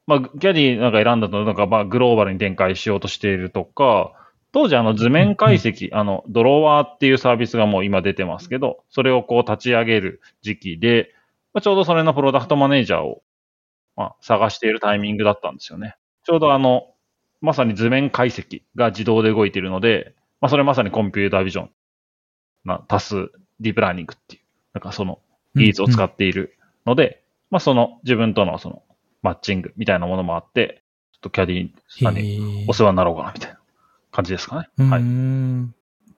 [0.07, 4.13] まあキャディなんか選んだのはなんかまあグローバルに展開しようとしているとか、
[4.53, 11.13] 当時あの図面解析、あのドロワーっていうサービスがもう今出てますけど、それをこう立ち上げる時期で、
[11.53, 13.21] まあ、ちょうどそれのプロダクトマネージャーを
[13.95, 15.95] まあ、探しているタイミングだったんですよね。
[16.23, 16.87] ちょうどあの、
[17.41, 21.69] まさに図面解析が自動で動いているので、まあ、それまさにコンピュータービジョン
[22.65, 23.15] な足す
[23.59, 24.41] ディープラーニングっていう、
[24.73, 25.19] なんかその
[25.55, 28.83] 技術を使っているので、まあ、その自分とのその
[29.21, 30.83] マッチングみたいなものもあって、
[31.13, 33.59] ちょっとキャディさんにお世話になろうかなみたいな
[34.11, 34.89] 感じですかね。
[34.89, 35.01] はい。
[35.01, 35.73] ん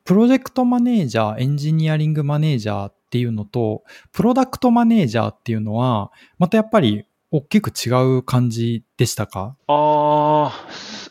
[0.05, 9.55] プロジェクトマネージャー、エンジニアリングマネージャーっていうのと、プロダクトマネージャーっていうのは、またやっぱり大きく違う感じでしたか？
[9.67, 10.67] ああ、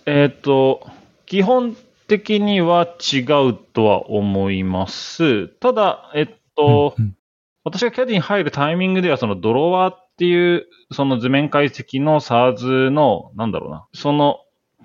[0.07, 0.87] えっ、と、
[1.27, 1.75] 基本
[2.07, 5.49] 的には違うとは思います。
[5.49, 7.17] ただ、えっと、うんうん
[7.65, 14.41] 私がキャディに入るタイミングでは、そのドロワーっていう、その図面解析の SARS の、なんだろうな、その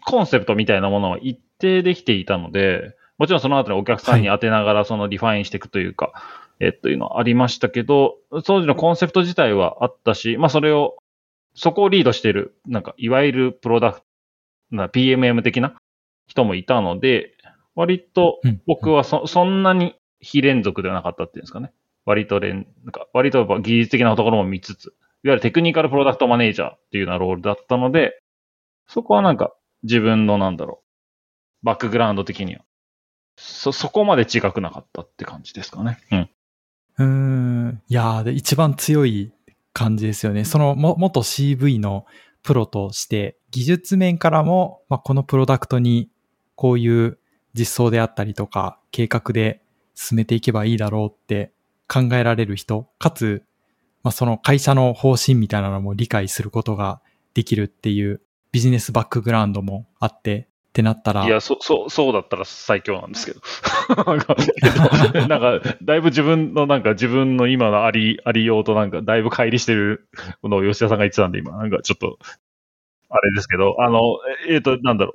[0.05, 6.13] コンセプトみたいなものは一定できていたので、もちろんその後にお客さんに当てながらそのリファインしていくというか、
[6.59, 10.97] えっというのはありましたけど、当時のコンセプト自体はあったし、まあそれを、
[11.55, 14.05] そこをリードしている、なんか、いわゆるプロダクト、
[14.69, 15.75] な PMM 的な
[16.27, 17.33] 人もいたので、
[17.75, 21.71] 割とうん僕はそそんなに非連続ではなかったっていうんですかね。
[22.05, 24.93] 割と連、なんか割とやっぱ技術的なところも見つつ、いわ
[25.23, 28.19] ゆるテクニカルプロダクトマネージャーっていうようなロールだったので、
[28.87, 30.86] そこはなんか自分のなんだろう、
[31.63, 32.61] バックグラウンド的には、
[33.35, 35.99] そ、そこまで違くなかったって感じですかね。
[36.11, 36.29] うん。
[36.99, 37.81] うん。
[37.87, 39.31] いやー一番強い
[39.73, 40.45] 感じですよね。
[40.45, 42.05] そのも、元 CV の
[42.43, 46.09] プロとして、技術面からも、まあ、このプロダクトに
[46.55, 47.19] こういう
[47.53, 49.61] 実装であったりとか、計画で
[49.93, 51.51] 進めていけばいいだろうって
[51.87, 53.43] 考えられる人、かつ、
[54.03, 57.01] まあ、その会社の方針みたいなのも理解することが
[57.33, 60.47] できるっていうビジネスバックグラウンドもあって
[60.77, 63.41] ってなったら、いや、そ、そう、そうだったら最強なんですけど。
[64.05, 70.07] なんか、けど なんか、だいぶ自分の、なんか自分の今のあり、ありようとなんか、だいぶ乖離してる
[70.43, 72.19] のを吉田さんが言ってたんで、今、なんかちょっと、
[73.09, 73.99] あれですけど、あの、
[74.49, 75.13] えっ、と、なんだろ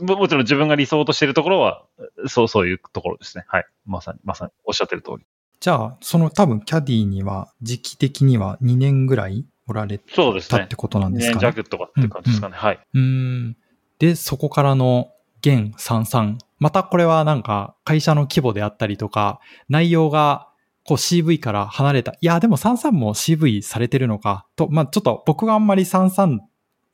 [0.00, 0.04] う。
[0.04, 1.84] ももちろん自分が理想としてるところは、
[2.26, 3.44] そう、そういうところですね。
[3.46, 3.66] はい。
[3.86, 5.26] まさに、まさに、おっしゃってる通り。
[5.60, 10.76] じゃあ、その多分キャディには時期的には2年ぐらいおられそうですねたって。
[10.76, 11.40] ことなん2ですかね？
[11.42, 12.54] 年弱とかって感じですかね。
[12.56, 12.80] はい。
[12.94, 13.56] うーん。
[13.98, 16.38] で、そこからの現33。
[16.58, 20.48] またこれはなんか会社の規模であったりとか、内容が
[20.84, 22.12] こう CV から離れた。
[22.12, 24.46] いや、でも33も CV されてるのか。
[24.56, 26.38] と、まあちょっと僕があんまり33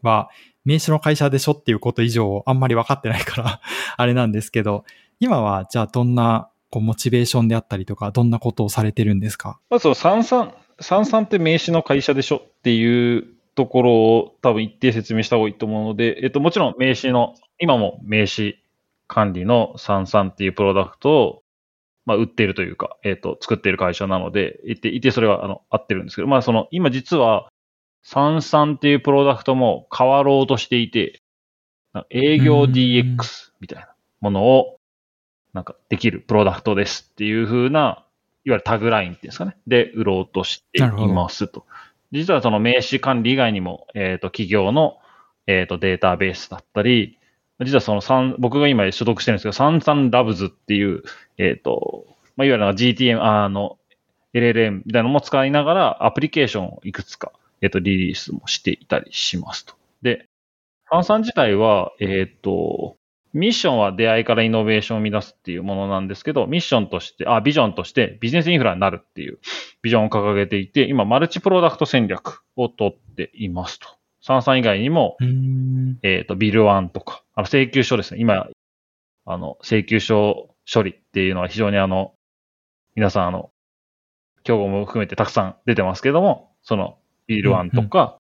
[0.03, 0.29] は
[0.65, 3.61] 名刺の会社でしょっていうこと以上あんまり分かってないから、
[3.97, 4.85] あれなんですけど、
[5.21, 9.59] 今はじゃあどんなこうモチベーションであったりとか、どんなことをされてるんですか？
[9.71, 10.51] まずその33、
[10.81, 18.59] 33って名刺の会社でしょっていうところを多分一定説明した方がいいと思うので、えっと、もちろん名刺の、今も名刺
[19.07, 21.43] 管理の33っていうプロダクトを、
[22.07, 27.49] まあ、売っているというか、えっと、作っている会社なので、いて、いてそれは、あの、合ってるんですけど、まあ、その、今実は、
[28.07, 31.23] 33っていうプロダクトも変わろうとしていて、
[32.11, 33.89] 営業 DX みたいな
[34.21, 34.79] ものを、
[35.53, 38.05] なんかできるプロダクトですっていう風な、
[38.45, 39.57] いわゆるタグラインっていうんですかね。
[39.67, 41.65] で、売ろうとしていますと。
[42.15, 44.99] 実はその名刺管理以外にも、えっ、と、企業の、
[45.47, 47.19] えっ、と、データベースだったり、
[47.65, 51.03] 実はその3、僕が今所属してるんですけど、33ラブズっていう、
[51.39, 52.07] えっ、と、
[52.37, 53.79] まあ、いわゆる GTM、あの、
[54.33, 59.75] LLM みたいなのも使いながら、アプリケーションをいくつか、えっ、と、リリースもしていたりしますと。
[60.03, 60.29] で、
[60.93, 62.97] 33自体は、えっ、と、
[63.35, 69.41] ミッションは出会いからイノベーションを生み出すっていうものなんですけど、ミッションとして、あ、ビジョンとしてビジネスインフラになるっていう
[69.83, 73.89] ビジョンを掲げていて、今、マルチプロダクト戦略を取っていますと。
[74.25, 75.17] 33以外にも。
[76.03, 78.21] えっ、と、ビルワンとか、あの、請求書ですね。
[78.21, 78.49] 今、
[79.27, 82.15] あの、請求書処理っていうのは非常にあの、
[82.95, 83.51] 皆さんあの、
[84.45, 88.19] 競合も含めてたくさん出てますけども、その、 Bill One とか、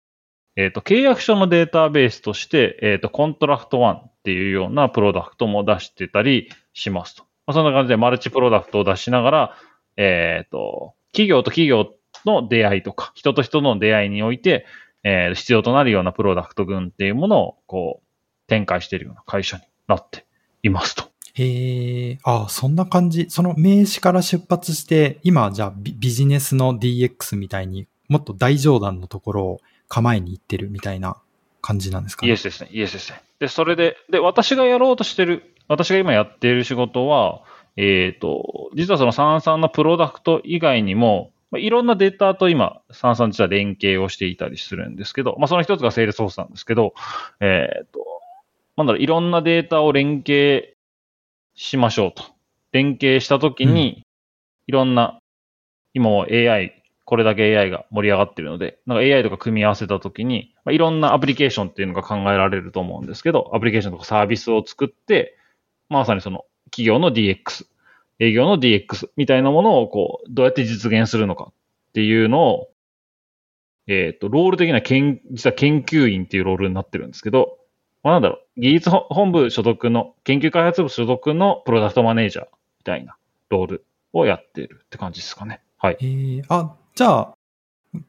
[0.55, 7.23] えっ、と、契約書のデータベースとして、えっ、と、 Contract One っていうようなプロダクトも出してたりしますと。
[7.45, 9.57] まあ、そんな感じでマルチプロダクトを出しながら、
[9.97, 11.93] えっ、と、企業と企業
[12.25, 14.65] の出会いとか、人と人の出会いにおいて、
[15.03, 20.25] えー必要となるようなプロダクト群っていうものを、こう、展開しているような会社になって
[20.61, 21.13] いますと。
[21.35, 23.25] へえ、ああそんな感じ。
[23.29, 29.61] その名刺から出発して、今じゃあビジネスの DX みたいにもっと大上段のところを
[29.93, 31.17] 構えに行ってるみたいな
[31.61, 32.31] 感じなんですかね。
[32.31, 33.21] イエスですね、イエスですね。
[33.37, 37.43] で、それで、で、私がやろうとしてる、私が今やっている仕事は、
[37.77, 46.95] えっ、と、実はその Sansanのプロダクト以外にも、まあ、いろんなデータと今、 Sansan実は連携をしていたりするんですけど、まあ、その一つがセールスフォースなんですけど、
[47.39, 47.99] えっ、と、
[48.77, 50.75] なんだろう、いろんなデータを連携
[51.53, 52.23] しましょうと。
[52.71, 54.01] 連携したときに、
[54.65, 55.19] いろんな、
[55.93, 56.82] 今も AI、
[57.13, 65.37] これだけ AI が盛り上がってるので、なんか AI とか組み合わせたときに、まあ、いろんなアプリケーションっていうのが考えられると思うんですけど、アプリケーションとかサービスを作って、
[65.89, 67.67] まさにその企業の DX、
[68.17, 71.53] 営業の DX みたいなものをこう、どうやって実現するのかっ
[71.93, 72.69] ていうのを、
[73.85, 77.59] えっ、と、ロール的な研、実は研究員っていうロールになってるんですけど、
[78.01, 83.17] まあ、なんだろう、技術本部所属の、研究開発部所属のプロダクトマネージャーみたいな
[83.49, 85.61] ロールをやってるって感じですかね。
[85.77, 85.97] はい。
[85.99, 87.33] へえ、あ、じゃあ、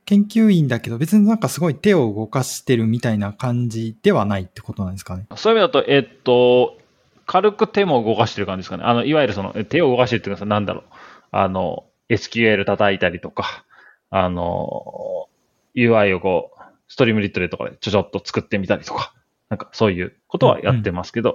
[0.04, 5.26] 研究員だけど別になんかすごい手を動かしてるみたいな感じではないってことなんですかね。
[5.36, 6.78] そういう意味だと、えっと、
[7.26, 8.84] 軽く手も動かしてる感じですかね。
[8.84, 10.84] あの、いわゆるその、え手を動かしてるっていうかさ、なんだろう。
[11.32, 13.64] あの、SQL 叩いたりとか、
[14.10, 15.28] あの、
[15.74, 19.14] UI をこう、ストリームリットレとかでちょちょっと作ってみたりとか、
[19.48, 21.34] なんかそういうことはやってますけど、っ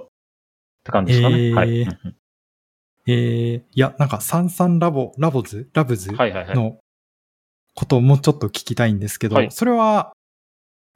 [0.84, 1.36] て感じですかね。
[1.36, 1.86] へーはい。
[3.06, 5.68] え、いや、なんか33ラボ、ラボズ？
[5.74, 6.14] ラブズ？
[6.14, 6.80] はいはいはい。
[7.80, 10.12] のことをもうちょっと聞きたいんですけど、はいそれは、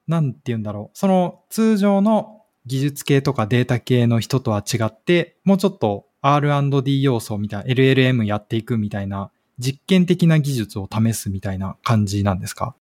[0.06, 0.98] なんて言うんだろう。
[0.98, 12.74] その通常の技術系とかデータ系の人とは違って、もうちょっと R&D 要素みたいな、LLM やっていくみたいな、実験的な技術を試すみたいな感じなんですか？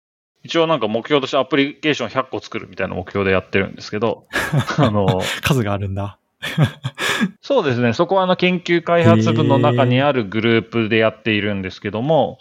[0.43, 4.27] 一応なんか目標としてアプリケーション100個作るみたいな目標でやってるんですけど、
[4.77, 6.19] あの、数があるんだ。
[7.41, 7.93] そうですね。
[7.93, 12.39] そこはあの研究開発部の中にあるグループでやっているんですけども、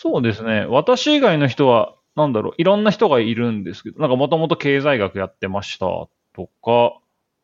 [0.00, 0.64] そうですね。
[0.64, 5.86] 私以外の人は、なんだろう、いろんな人がいるんですけど、なんかもともと経済学やってました
[6.36, 7.00] とか、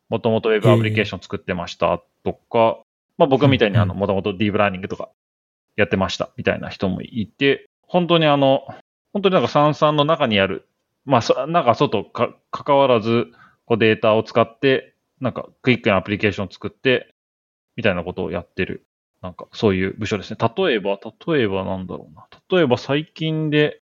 [0.07, 2.79] もともとウェブアプリケーション作ってましたとか、
[3.17, 5.09] まあ僕みたいにあの、うんもともとディープラーニングとか
[5.75, 8.65] やってましたみたいな人もいて、本当にあの、
[9.11, 10.65] 本当になんか三々の中にある、
[11.03, 13.27] まあそ、なんか外か、関わらず、
[13.65, 17.13] こうデータを使って、なんかクイックなアプリケーションを作って、
[17.75, 18.84] みたいなことをやってる。
[19.25, 20.37] なんかそういう部署ですね。
[20.39, 22.27] 例えば、例えばなんだろうな。
[22.49, 23.81] 例えば最近で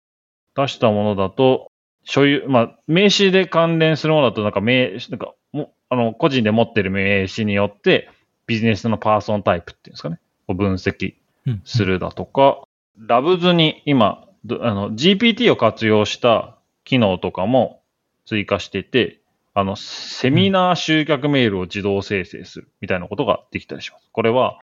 [0.55, 1.71] 出したものだと、
[2.03, 8.09] 所有、まあ、名刺で関連するものだと、なんか名、なんか、も、あの、個人で持ってる名刺によって、
[8.47, 10.19] ビジネスのパーソンタイプっていうんですかね。
[10.47, 11.13] を分析
[11.45, 12.63] うんするだとか、
[12.97, 17.81] ラブズに今、どあの、GPT を活用した機能とかも
[18.25, 19.21] 追加してて、
[19.53, 24.07] あの、セミナー集客メールを自動生成するみたいなことができたりします。
[24.11, 24.59] これは、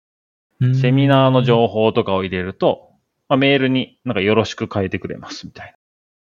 [0.79, 2.91] セミナーの情報とかを入れると、
[3.27, 5.73] まあ、メールになんかよろしく変えてくれますみたいな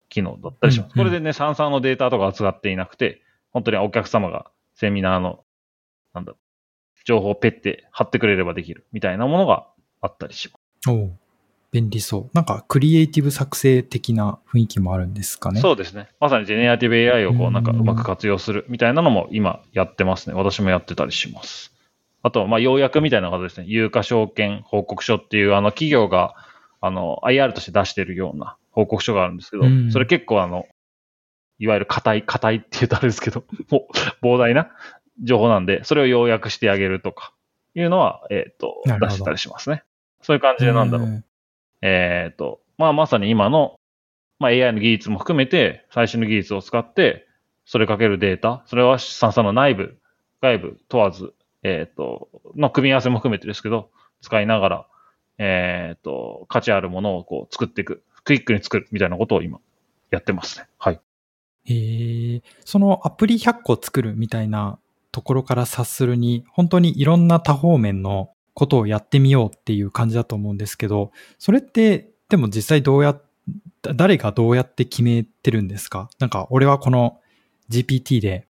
[0.09, 0.93] 機能だったりします。
[0.93, 3.21] うんうんこれでね、サンサンのデータとか扱っていなくて、
[3.51, 5.43] 本当にお客様がセミナーの、
[6.13, 6.33] なんだ、
[7.05, 9.67] 情報をペッて貼ってくれればできるみたいなものが
[10.01, 10.89] あったりします。
[10.89, 11.17] おう
[11.75, 12.29] 便利そう。
[12.33, 15.59] なんか、クリエイティブ作成的な雰囲気もあるんですかね。
[15.59, 16.07] そうですね。
[16.21, 20.35] まさにジェネラティブ AI をこううんなんかうまく活用するみたいなのも今やってますね。
[20.35, 21.74] 私もやってたりします。
[22.25, 23.67] あとは、まあ、要約みたいな形ですね。
[23.67, 26.33] 有価証券報告書っていう、あの、企業が、
[26.81, 30.65] あの、IR として出してるような報告書があるんですけど、うんそれ結構あの、
[31.59, 33.87] いわゆる硬い、硬いって言うとあれですけど、 も
[34.21, 34.71] う膨大な
[35.21, 37.31] 情報なんで、それを要約してあげるとか、
[37.75, 39.83] いうのは、えっ、と、なるほど出してたりしますね。
[40.23, 41.07] そういう感じでなんだろう。
[41.07, 41.23] う。
[41.83, 43.79] えっ、と、まあまさに今の、
[44.39, 47.27] まあ AI の技術も含めて、最新の技術を使って、
[47.65, 49.99] それかけるデータ、それはサンサンの内部、
[50.41, 51.35] 外部問わず、
[51.67, 53.89] えっ、と、の組み合わせも含めてですけど、
[54.21, 54.87] 使いながら、
[55.39, 59.59] えっ、と、価値あるものをこう作っていく、クイックに作るみたいなことを今、
[60.11, 60.67] やってますね。
[60.77, 60.99] はい。
[61.65, 64.77] へえ、そのアプリ100個作るみたいな
[65.11, 73.19] ところから察するに、本当にいろんな多方面のことをやってみようっていう感じだと思うんですけど、それって、でも実際どうや、
[73.81, 76.09] 誰がどうやって決めてるんですか？
[76.19, 77.19] なんか、俺はこの
[77.71, 78.47] GPT で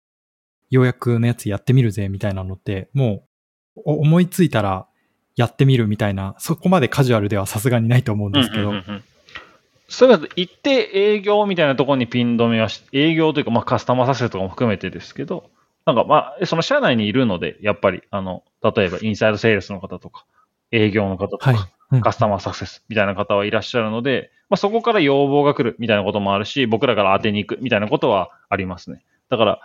[0.72, 3.24] 要約のやつやってみるぜみたいなのって、も
[3.76, 4.88] うお思いついたら
[5.36, 9.04] やってみるみたいな、そこまでカジュアルではさすがにないと思うんですけど、うんうんうんうん
[9.92, 15.50] それが一定営業みたいなところにピン止めはし、営業というか、まあカスタマーサスとかも含めてですけど、
[15.86, 20.26] なんかまあ、その社内にいるので、やっぱり、あの、例えばインサイドセールスの方とか、
[20.72, 21.60] 営業の方とか、はい。
[21.60, 29.04] うんカスタマーサクセスみたいな方はいらっしゃるので、まあ、そこから要望が来るみたいなこともあるし、僕らから当てに行くみたいなことはありますね。
[29.30, 29.58] だから、へ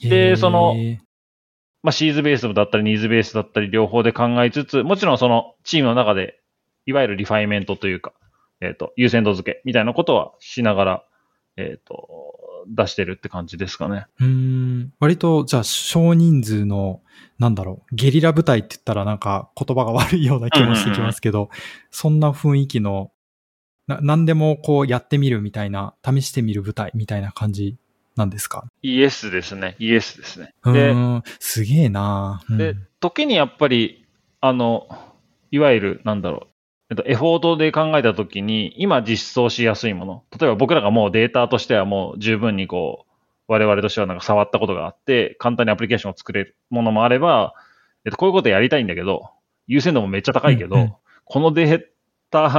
[0.00, 0.74] で、ーその、
[1.82, 6.40] まあ、シーズベースだったり、ニーズベースだったり、両方で考えつつ、もちろんそのチームの中で、
[6.86, 8.12] いわゆるリファイメントというか、
[8.60, 11.04] えっ、と、優先度付けみたいなことはしながら、
[11.56, 12.08] えっ、と、
[12.68, 14.06] 出してるって感じですかね。
[14.20, 17.02] うーん割と、じゃあ、少人数の、
[17.38, 21.50] なんだろう、ゲリラ部隊って言ったらなんか言葉が 悪いような気もしてきますけど、
[21.90, 23.10] そんな雰囲気の、
[23.88, 27.76] な何でもこうやってみるみたいな、試してみる部隊みたいな感じ
[28.16, 28.64] なんですか？
[28.82, 29.76] イエスですね。
[29.78, 30.54] イエスですね。
[30.64, 30.94] うで、
[31.38, 34.04] すげえなうんで、時にやっぱり、
[34.40, 34.88] あの、
[35.50, 36.46] いわゆる、なんだろう、
[36.90, 40.24] えっと、エフォートで考えたときに、今実装しやすいもの。
[40.38, 43.12] 例えば僕らがもうデータとしてはもう十分にこう、
[43.48, 47.54] 我々としてはなんか触ったことがあって、簡単にアプリケーションを作れるものもあれば、
[48.04, 49.30] えっと、こういうことやりたいんだけど、
[49.66, 50.94] 優先度もめっちゃ高いけど、うんうん
[51.24, 51.82] このデー
[52.30, 52.50] タ、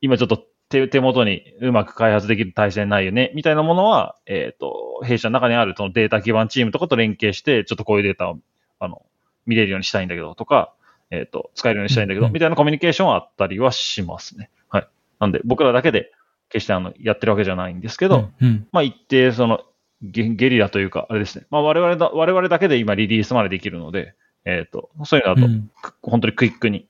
[0.00, 8.38] 今ちょっと手手元にうまく開発できる体制ないよね、みたいなものは、えっ、と、弊社の中にあるそのデータ基盤チームとかと連携して、ちょっとこういうデータを、
[8.80, 9.02] あの、
[9.46, 10.72] 見れるようにしたいんだけどとか、
[11.10, 14.50] えっ、と、使えるようにしたいんだけど、みたいなコミュニケーションはあったりはしますね。
[14.68, 14.88] はい。
[15.20, 16.12] なんで、僕らだけで、
[16.48, 19.60] 決してあの、やってるわけじゃないんですけど、うんうんまあ一定その
[20.02, 21.46] ゲゲリラというか、あれですね。
[21.50, 24.14] まあ我々だ、我々だけで今リリースまでできるので、
[24.44, 26.86] えっ、と、そういうのだと、うんく本当にクイックに、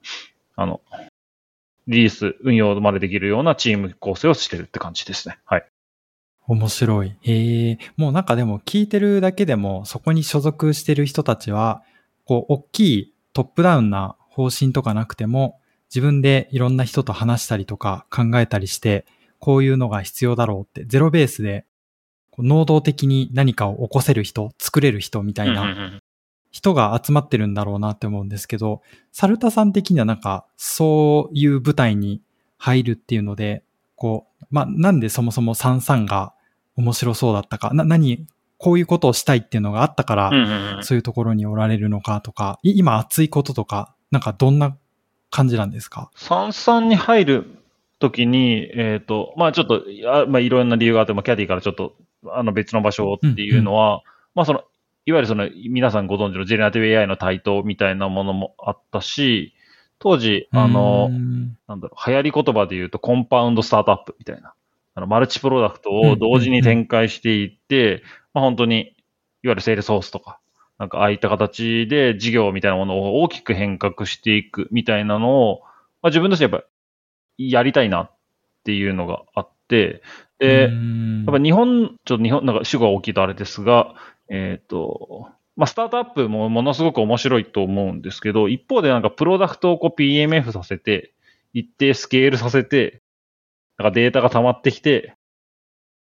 [0.57, 0.81] あの、
[1.87, 5.39] リリース、運用までできるようなチーム構成をしてるって感じですね。
[5.45, 5.67] はい。
[6.49, 7.17] 面白い。
[7.23, 7.79] へえ。
[7.97, 11.83] もうなんかでも聞いてるだけでも、そこに所属してる人たちは、
[12.25, 19.07] こう、大きいトップダウンな方針とかなくても、自分でいろんな人と話したりとか考えたりして、
[19.39, 21.65] こういうのが必要だろうって、ゼロベースで、
[22.39, 26.03] 能動的に何かを起こせる人、作れる人みたいなん
[26.57, 28.81] 人が集まってるんだろうなって思うんですけど、
[29.13, 32.23] サルタさん的にはなんか、そういう舞台に
[32.57, 33.63] 入るっていうので、
[33.95, 36.33] こう、まあ、なんでそもそも33が
[36.75, 38.27] 面白そうだったか、な、何、
[38.57, 40.83] こういうことをしたいっていうのがあったから、うんうんうん。
[40.83, 44.79] そういうところにおられるのかとか、い今熱いこととか、なんかどんな
[45.31, 46.11] 感じなんですか？
[46.15, 47.45] 三々に入る
[47.99, 51.97] ときに、えっ、と、まあちょっと、あまあいろんな理由があって、まあキャディからちょっと、
[52.31, 54.01] あの別の場所っていうのは、
[54.35, 54.65] まあその、
[55.07, 59.55] いわゆるその、皆さんご存知のジェネラティブ AI の台頭みたいなものもあったし、
[60.01, 61.09] 当時、あの
[61.69, 64.53] なんだろう、流行り言葉で言うと、コンパウンドスタートアップみたいな。
[64.97, 68.03] あの、マルチプロダクトを同時に展開していって、
[68.35, 68.95] まあ本当に、
[69.45, 70.41] いわゆるセールスソースとか、
[70.79, 75.61] なんかああいった形で事業みたいなものを大きく変革していくみたいなのを、
[76.03, 76.65] まあ自分としてやっぱ
[77.39, 78.11] やりたいなっ
[78.65, 80.03] ていうのがあって、
[80.39, 80.63] で、
[81.27, 83.95] やっぱ日本、ちょっと日本、なんか主語が大きいとあれですが、
[84.29, 91.13] えっ、と、まあ、スタートアップもものすごく面白いと思うんですけど、一方でなんかプロダクトをこう PMF させて、
[91.53, 93.03] 一定スケールさせて、
[93.79, 95.15] なんかデータが溜まってきて、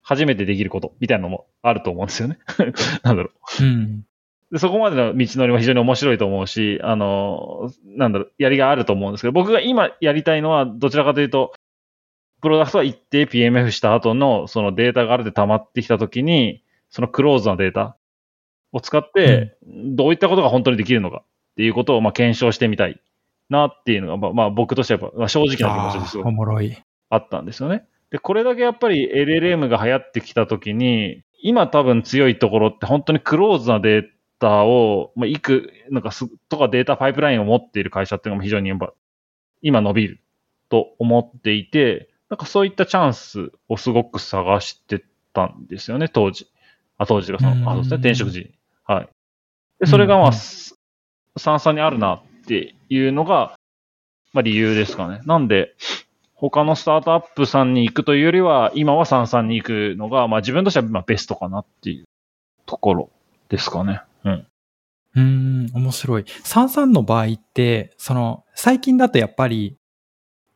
[0.01, 2.39] 初めてできることみたいなのもあると思うんですよね。
[3.03, 3.63] なんだろう。
[3.63, 4.05] うん。
[4.51, 11.53] でそこまでの道のりも非常に面白いと思うし、あの、なんだろう、やりがあると思うんですけど、僕が今やりたいのは、どちらかというと、
[12.41, 17.97] プロダクトは一定 PMF した後の、そのデータがある程度溜まってきたときに、そのクローズなデータ
[18.75, 22.99] を使って、どういったことが本当にできるのかっていうことを、まあ、検証してみたい
[23.49, 26.77] なっていうのが、まあ、まあ、僕としてはやっぱ、まあ、正直な気持ちですごいおもろい。
[27.09, 27.85] あったんですよね。
[28.11, 34.05] で、これだけやっぱり LLM が流行ってきたときに、今多分強いところって本当にクローズなデー
[34.39, 38.93] タを、まあ、いく、なんかす、とかデータパイプラインを持っている会社っていうのも非常にやっぱ、
[39.61, 40.19] 今伸びる
[40.67, 46.47] と思っていて、なんかそういったチャンスをすごく探してたんですよね、当時。
[46.97, 48.54] あ、当時がそうんの、あ、そうですね、転職時。
[49.79, 53.55] で、それがまあ、三々にあるなっていうのが、
[54.33, 55.21] まあ理由ですかね。
[55.25, 55.75] なんで、
[56.33, 62.05] 他のスタートアップさんに行くというよりは、今は三々に行くのが、まあ自分としてはまあベストかなっていう
[62.65, 63.09] ところ
[63.49, 64.01] ですかね。
[64.23, 64.47] うん。
[65.15, 66.25] うーん、面白い。
[66.43, 69.77] サンサンの場合って、その、最近だとやっぱり、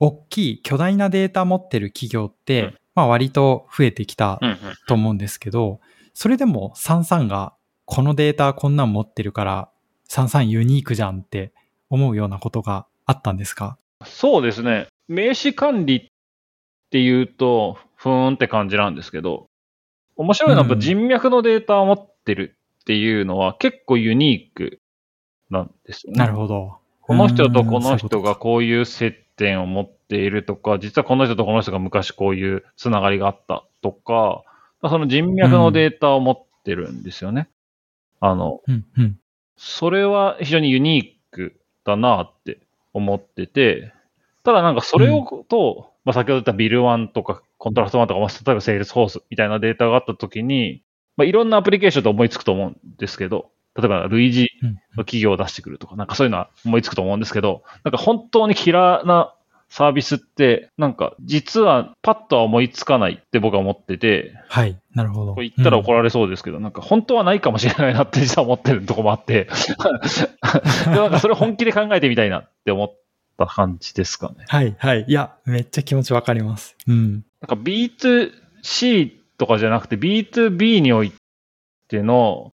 [0.01, 4.57] 大きい巨大なデータ持ってる企業って、うんまあ割と増えてきたうん、
[4.87, 5.79] と思うんですけど、
[6.13, 7.53] それでもサンサンが
[7.91, 9.69] このデータこんなん持ってるから、
[10.07, 11.51] サンサンユニークじゃんって
[11.89, 13.79] 思うようなことがあったんですか？
[14.05, 14.87] そうですね。
[15.07, 16.07] 名刺管理っ
[16.91, 19.47] ていうと、ふーんって感じなんですけど、
[20.17, 24.79] 面白いのは人脈のデータを持ってるっていうのは結構ユニーク
[25.49, 26.19] なんですよね。
[26.19, 26.77] なるほど。
[27.01, 34.43] この人とこの人がこういう接点を持っているとか、実はこの人とこの人が昔こういうつながりがあったとか、
[34.87, 37.49] その人脈のデータを持ってるんですよね。
[38.19, 39.19] あの、うん、うん。
[39.57, 42.59] それは非常にユニークだなって
[42.93, 43.93] 思ってて、
[44.43, 50.83] ただなんかそれをと、まあ先ほど言った Bill One とか Contract One とか、まあ例えばセールスフォースみたいなデータがあったときに、
[51.17, 54.79] まあいろんなアプリケーションと思いつくと思うんですけど、例えば類似うん。
[54.97, 59.33] の企業を出してくるとか、なんかそういうのは思いつくと思うんですけど、なんか本当にキラーな
[59.69, 65.33] サービスって、なんか実はパッとは思いつかないって僕は思ってて、はい、なるほど。
[65.33, 65.97] これ言ったら怒る。
[65.99, 69.47] られそうですけど、なんか本当はないかもしれないなって実は思ってるとこもあって、
[70.85, 72.97] でもなんかそれ本気で考えてみたいなって思っ
[73.37, 74.43] た感じですかね。
[74.49, 75.05] はい、はい。
[75.07, 76.75] いや、めっちゃ気持ちわかります。
[76.85, 77.13] うん。
[77.13, 81.13] なんか B2C とかじゃなくて B2B におい
[81.87, 82.51] ての、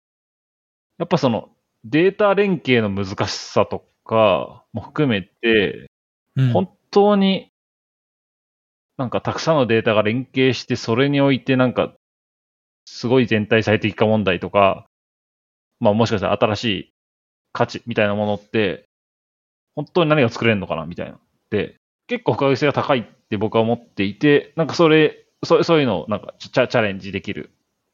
[1.00, 1.50] やっぱその
[1.84, 5.89] データ連携の難しさとかも含めて、
[6.36, 7.50] うん、本当に
[8.98, 11.95] なんかたくさんのデータが連携して、それにおいてなんか、
[12.86, 14.86] すごい全体最適化問題とか、
[15.79, 16.93] まあもしかしたら新しい
[17.51, 18.86] 価値みたいなものって、
[19.75, 21.19] 本当に何が作れるのかなみたいな。
[21.49, 21.75] で、
[22.07, 27.51] 結構不確実性が高いって僕は思っていて、なんかそれ、そうそういうのをなんかチャチャレンジできる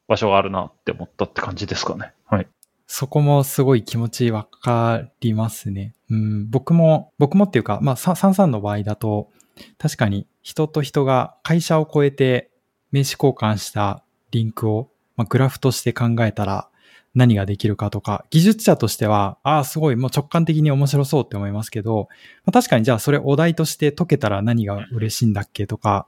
[0.08, 2.14] 場所があるなって思ったって感じですかね。
[2.26, 2.48] はい。
[2.88, 5.96] そこもすごい気持ちわかりますね。
[6.10, 9.30] うん、僕も、僕もっていうか、まあ、さ33の場合だと、
[9.78, 12.52] 確かに人と人が会社を超えて
[12.92, 16.70] 名刺交換したリンクを、まあ、グラフとして考えたら
[17.14, 22.08] 何ができるかとか、技術者としては、ああ、すごい、もう直感的に面白そうって思いますけど、
[22.46, 26.08] まあ、確かにじゃあそれお題として解けたら何が嬉しいんだっけとか、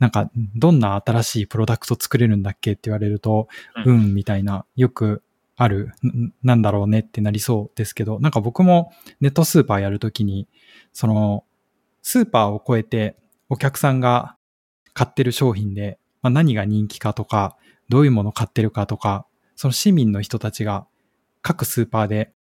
[0.00, 3.48] なんか、どんな新しいプロダクト作れるんだっけって言われると、
[3.84, 5.22] ううんん、みたいな、よく
[5.56, 10.48] ある、んなんだろうねってなりそうですけど、なんか僕もネットスーパーやるときに、
[10.94, 11.44] その、
[12.02, 13.14] スーパーを超えて
[13.50, 14.36] お客さんが
[14.94, 17.56] 買ってる商品で、まあ、何が人気かとか、
[17.88, 20.86] どういうものを買ってるかとか、その市民の人たちが
[21.42, 22.32] 各スーパーで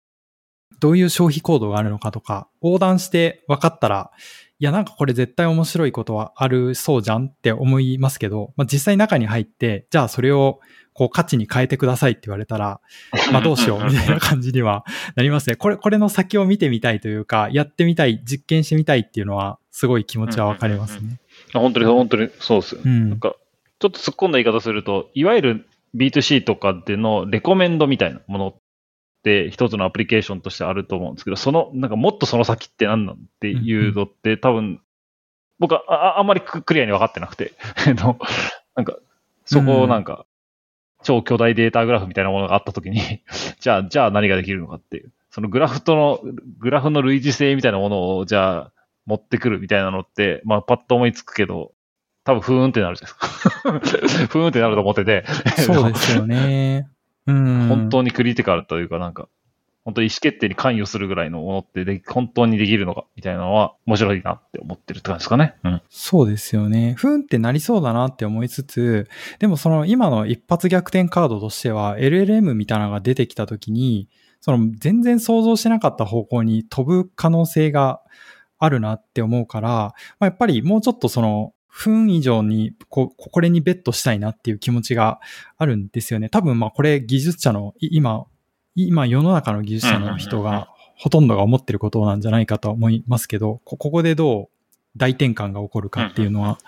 [0.81, 4.11] どういう消費行動があるのかとか、横断して分かったら、
[4.61, 10.61] いやなんかこれ絶対面白いことはあるそうじゃんって思いますけど、まあ、実際中に入って、じゃあそれを
[10.93, 12.81] こう価値に変えてくださいって言われたら、
[13.33, 15.57] まあどうしよう みたいな感じには なりますね。
[15.57, 21.21] これ、これの先を見てみたいというか、やってみたい、実験してみたいっていうのは、すごい気持ちはわかりますね。
[21.55, 22.91] あ本当に、本当にそうですよね。
[22.91, 23.37] うんなんか、
[23.79, 28.55] ちょっと突っ込んだ言い方すると、いわゆる B2C とかでのレコメンドみたいなものっ
[29.23, 34.81] て一つのアプリケーションとしてあると思うんですけど、その、なんかもっとその先って何なんっていうのって多分、
[35.59, 37.53] 僕はああんまりククリアに分かってなくて、
[37.87, 38.19] あの
[38.75, 38.97] なんか、
[39.45, 40.27] そこをなんか、
[41.03, 43.01] 超巨大データグラフみたいなものがあったときに、
[43.61, 45.13] じゃあ、じゃあ何ができるのかっていう。
[45.31, 46.21] そのグラフとの、
[46.59, 48.73] グラフの類似性みたいなものを、じゃあ、
[49.07, 51.73] 持ってくるみたいなのって、まあ、パッと思いつくけど、
[52.29, 54.03] 多分、ふーんってなるじゃないですか。
[54.29, 55.25] ふーんってなると思ってて、
[55.57, 56.87] そうですよね。
[57.27, 57.69] うん。
[57.69, 59.29] 本当にクリティカルというか、なんか、
[59.87, 65.55] 本当に意思決定に関与するぐらいのものってで本当にできるのかみたいなのは面白いなって思ってるって感じですかね。
[65.65, 65.83] うん。
[65.89, 66.93] そうですよね。
[66.99, 69.09] ふんってなりそうだなって思いつつ、
[69.39, 74.11] でもその今の一発逆転カードとしては LLM みたいなのが出てきたときに、
[74.43, 78.03] その全然想像してなかった方向に飛ぶ可能性が
[78.59, 85.21] あるなって思うから、まあ、やっぱりもうちょっとその、分以上にこ、これにベットしたいなっていう気持ちが
[85.57, 86.29] あるんですよね。
[86.29, 88.27] 多分まあこれ技術者の、今、
[88.75, 94.49] 今世の中の技術者の人がほとんどが思ってることなんじゃないかと思いますけど、ここでどう
[94.97, 96.59] 大転換が起こるかっていうのは、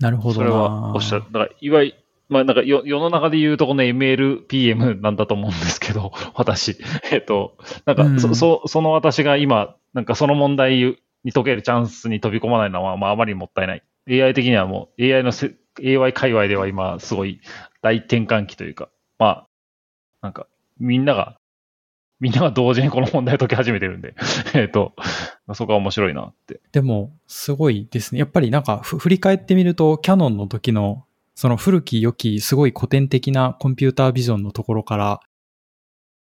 [0.00, 0.46] なるほどな。
[0.48, 1.24] それはおっしゃる。
[1.30, 1.96] だから、いわゆる、
[2.30, 6.78] まあなんか世世の中で言うとこの MLPM なんだと思うんですけど、 私。
[7.12, 13.82] えっと、なんかそ、うんそ、その私が今、なんかその問題に解けるチャンスに飛び込まないのは、まああまりにもったいない。
[14.08, 17.40] AI 的にはもう AI のせ AI 界隈では今すごい
[17.82, 18.88] 大転換期というか、
[19.18, 19.46] まあ、
[20.22, 20.46] なんか
[20.78, 21.38] みんなが、
[22.20, 24.14] みんなが同時にこの問題を解き始めてるんで、
[24.54, 24.94] えっと、
[25.54, 26.60] そこは面白いなって。
[26.72, 28.18] でも、すごいですね。
[28.18, 31.04] やっぱりなんか振り返ってみると、キャノンの時の、
[31.34, 35.20] その古き良き、すごい古典的なコンピュータービジョンのところから、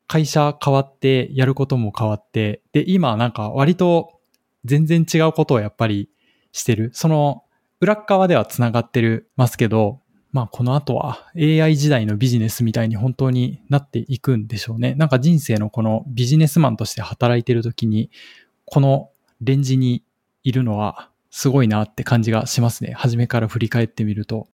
[0.08, 4.20] 会社変わって、やることも変わって、で、今なんか割と
[4.64, 6.08] 全然違うことをやっぱり
[6.52, 6.90] してる。
[6.92, 7.44] その
[7.80, 10.00] 裏側では繋がってるますけど、
[10.32, 14.94] まあこの後は AI 時代のビジネスみたいに本当になっていくんでしょうね。
[14.94, 18.10] なんか人生のこのビジネスマンとして働いてる時に、
[18.64, 19.10] この
[19.40, 20.02] レンジに
[20.42, 22.92] いるのはすごいなって感じがしますね。
[22.92, 24.48] 初めから振り返ってみると。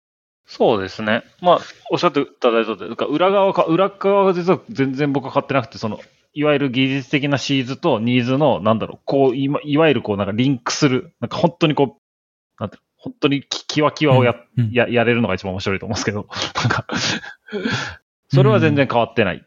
[0.46, 1.22] そうですね。
[1.40, 1.60] まあ、
[1.92, 6.00] おっしゃっていただいたとおり、なんか裏側か、裏側が実は全然僕は買ってなくて、その、
[6.32, 16.86] いわゆる技術的なシーズとニーズの、なんだろう、こう、いわゆるこう、なんかリンクする、なんか本当にこう、なんていう本当にきキワキワをや、うんうんや、やれるのが一番面白いと思うんですけど、 なんか、
[18.28, 19.44] それは全然変わってない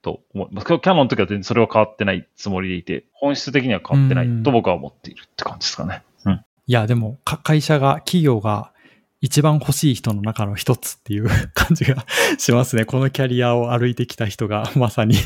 [0.00, 0.66] と思います。
[0.66, 6.02] キャノンの時は全然それは変わってないつもりでいて、本質的には変わってないと僕は思っているって感じですかね。
[6.24, 6.44] うん。
[6.66, 8.70] いや、でも、か会社が、企業が
[9.20, 12.04] 一番欲しい人の中の一つっていう 感じが
[12.38, 12.84] しますね。
[12.84, 15.16] このキャリアを歩いてきた人が まさに。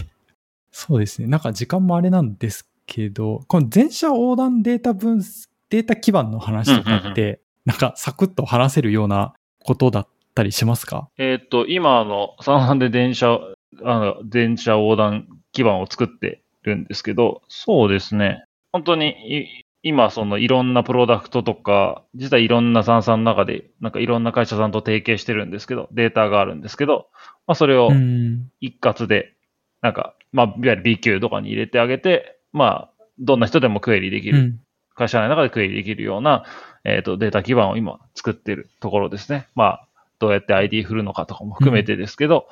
[0.70, 1.26] そうですね。
[1.26, 11.10] なんか時間もあれなんですけど、この全社横断データ分析、データ基盤の話とかって、なんかサクッと話せるようなことだったりしますか？
[11.18, 13.38] えーっと、今あの、三半で電車、
[13.84, 18.42] あの、電車横断基盤を作ってるんですけど、そうですね。
[18.72, 27.08] 本当にい、今そのいろんなプロダクトとか、実はいろんな三々の中で、なんかいろんな会社さんと提携してるんですけど、データがあるんですけど、
[27.46, 28.50] まあそれをうん。
[28.60, 29.34] 一括で、
[29.82, 34.60] なんか、まあ、いわゆる B 級とかに入れてあげて、まあ、どんな人でもクエリできる、うん。
[34.98, 36.44] 会社内の中でクエリできるような、
[36.84, 39.48] えっ、と、データ基盤を今作ってるところですね。
[39.54, 39.86] まあ、
[40.18, 42.48] どうやって ID 振るのかとかも含めてですけど、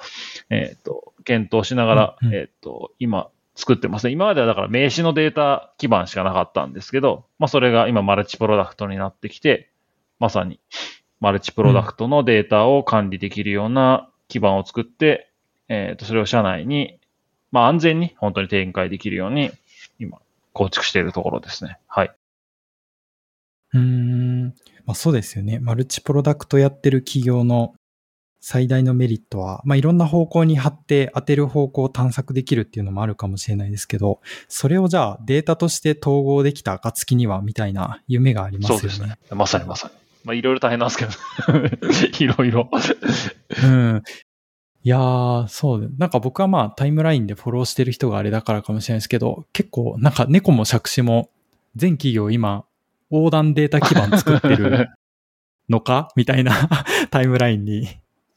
[0.51, 4.13] えっ、と、検討しながら、うんうんえっ、と、今作ってますね。
[4.13, 9.71] 今まではだから名刺のデータ基盤しかなかったんですけど、まあ、それが今マルチプロダクトになってきて、
[10.21, 10.61] まさに
[11.21, 15.31] マルチプロダクトのデータを管理できるような基盤を作って、
[15.69, 16.99] えっ、と、それを社内に、
[17.51, 19.51] まあ、安全に本当に展開できるように、
[19.99, 20.19] 今、
[20.53, 21.79] 構築しているところですね。
[21.89, 22.15] はい。
[23.77, 24.55] うーん。
[24.87, 25.59] まあそうですよね。
[25.59, 27.75] マルチプロダクトやってる企業の
[28.41, 38.81] 最大のメリットは、まあいろんな方向に貼って当てる方向を探索できるっていうのもあるかもしれないですけど、それをじゃあデータとして統合できた暁にはみたいな夢がありますよね。
[38.81, 39.19] そうですね。
[39.31, 39.95] まさにまさに。
[40.25, 41.13] まあ、いろいろ大変なんですけど。
[42.25, 42.69] いろいろ。
[43.63, 44.03] うん。
[44.83, 45.93] いやー、そう。
[45.99, 51.31] なんか僕はまあタイムラインでフォローしてる人があれだからかもしれないですけど、結構なんか猫も借子も
[51.75, 52.66] 全企業今
[53.11, 54.89] 横断データ基盤作ってる
[55.69, 56.53] のかみたいな
[57.11, 57.89] タイムラインに。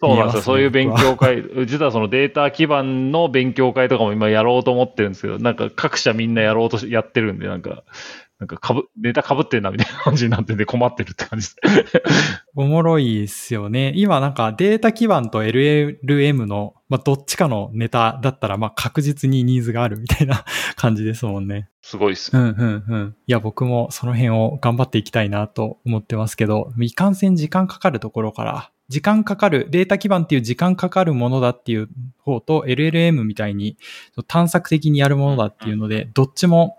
[0.01, 0.41] そうなんですよ。
[0.43, 7.83] そういう勉強会、実はそのデータ基盤の勉強会とかも今やろうと思ってるんですけど、なんか各社みんなやろうとしやってるんで、なんか、
[8.39, 12.01] なんかかぶ、データ被ってんなみたいな感じになってて困ってるって感じです。
[12.55, 13.91] おもろいですよね。
[13.97, 20.45] 今なんかデータ基盤と LLM の、まあ、どっちかのネタだったらまあ確実にニーズがあるみたいな
[20.77, 21.69] 感じですもんね。
[21.81, 22.35] すごいっす。
[22.35, 23.15] うんうんうん。
[23.27, 33.77] いや、僕もその辺を頑張っていきたいなと思ってますけど、いかんせん時間かかるところから、時間かかる、データ基盤っていう時間かかるものだっていう方と、LLM みたいに
[34.27, 36.78] 探索的にやるものだっていうので、どっちも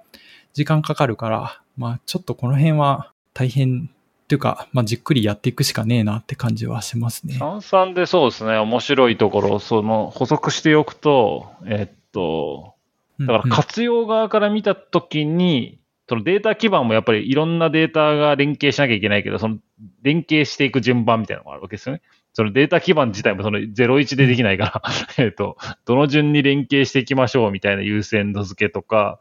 [0.52, 3.90] 時間かかるから、まあちょっとこの辺は大変
[4.24, 7.34] っていうか、まあじっくりやっていくしかねえなって感じはしますね。
[7.34, 12.74] 三々でそうですね、面白いところ、その補足しておくと、えっと、
[13.18, 15.78] だからうんうん活用側から見たときに、
[16.08, 19.58] そのデータ基盤もやっぱりいろんなデータが連携しなきゃいけないけど、その
[20.02, 22.02] 連携していく順番みたいなのがあるわけですよね。
[22.32, 24.82] そのデータ基盤自体もその01でできないから、
[25.24, 29.18] えっと、どの順に連携していきましょうみたいな優先度付けとか、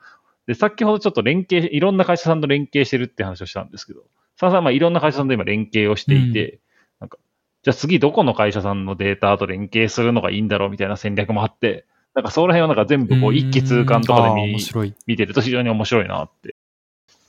[0.49, 4.01] で、先ほどちょっと連携、いろんな会社さんと連携してるって話をしたんですけど、
[4.35, 6.59] ささんまあいろんな会社さんと今連携をしていて、
[6.99, 7.19] なんか、
[7.61, 11.85] じゃあ次どこの会社さんのデータと連携するのがいいんだろうみたいな戦略もあって、
[12.15, 14.59] なんかその辺をなんか全部こう一気通貫とかで見。
[15.05, 16.55] 見てると非常に面白いなって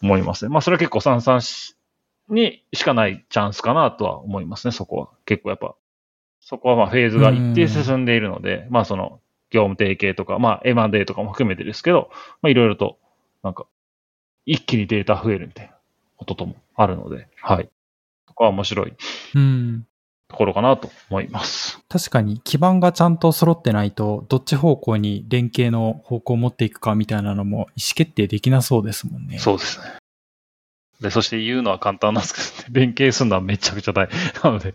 [0.02, 0.48] 思いますね。
[0.48, 1.76] まあそれは結構三々し
[2.30, 5.08] にしかないチャンスかなとは思いますね、そこは。
[5.26, 5.74] 結構やっぱ、
[6.40, 12.10] そこはまあフェーズが一定進んでいるので、まあその業務提携とか、まあ M&A とかも含めてですけど、
[12.40, 12.98] まあいろいろと
[13.42, 13.66] なんか
[14.46, 15.74] 一気にデータ増えるみたいな
[16.16, 17.70] ことともあるので、はい。
[18.28, 18.92] そこは面白い
[19.34, 19.86] うん。
[20.28, 21.80] ところかなと思います。
[21.88, 29.38] 確かに基盤がちゃんと揃ってないと、どっち方向に連携の方向を持っていくかみたいなのも意思決定できなそうですもんね。
[29.38, 29.86] そうですね。
[31.00, 34.74] で、そして言うのは簡単なんですけど、ね、 連携するのはめちゃくちゃ大変なので、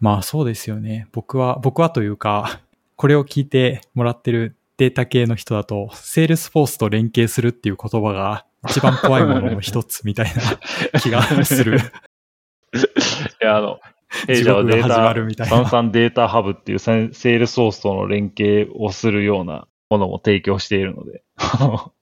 [0.00, 1.06] まあそうですよね。
[1.12, 2.60] 僕は、僕はというか、
[2.96, 10.32] これを聞いてもらってるデータ系の人だと、セールスフォースと連携するっていう言葉が一番怖いものの一つみたい
[10.92, 11.78] な 気がする。
[11.78, 11.80] い
[13.40, 13.78] や、あの、
[14.26, 15.56] 弊社はデータ、みたいな。
[15.56, 21.92] Sansan Data Hub っていうセールスフォースとの連携をするようなものも提供しているので、 は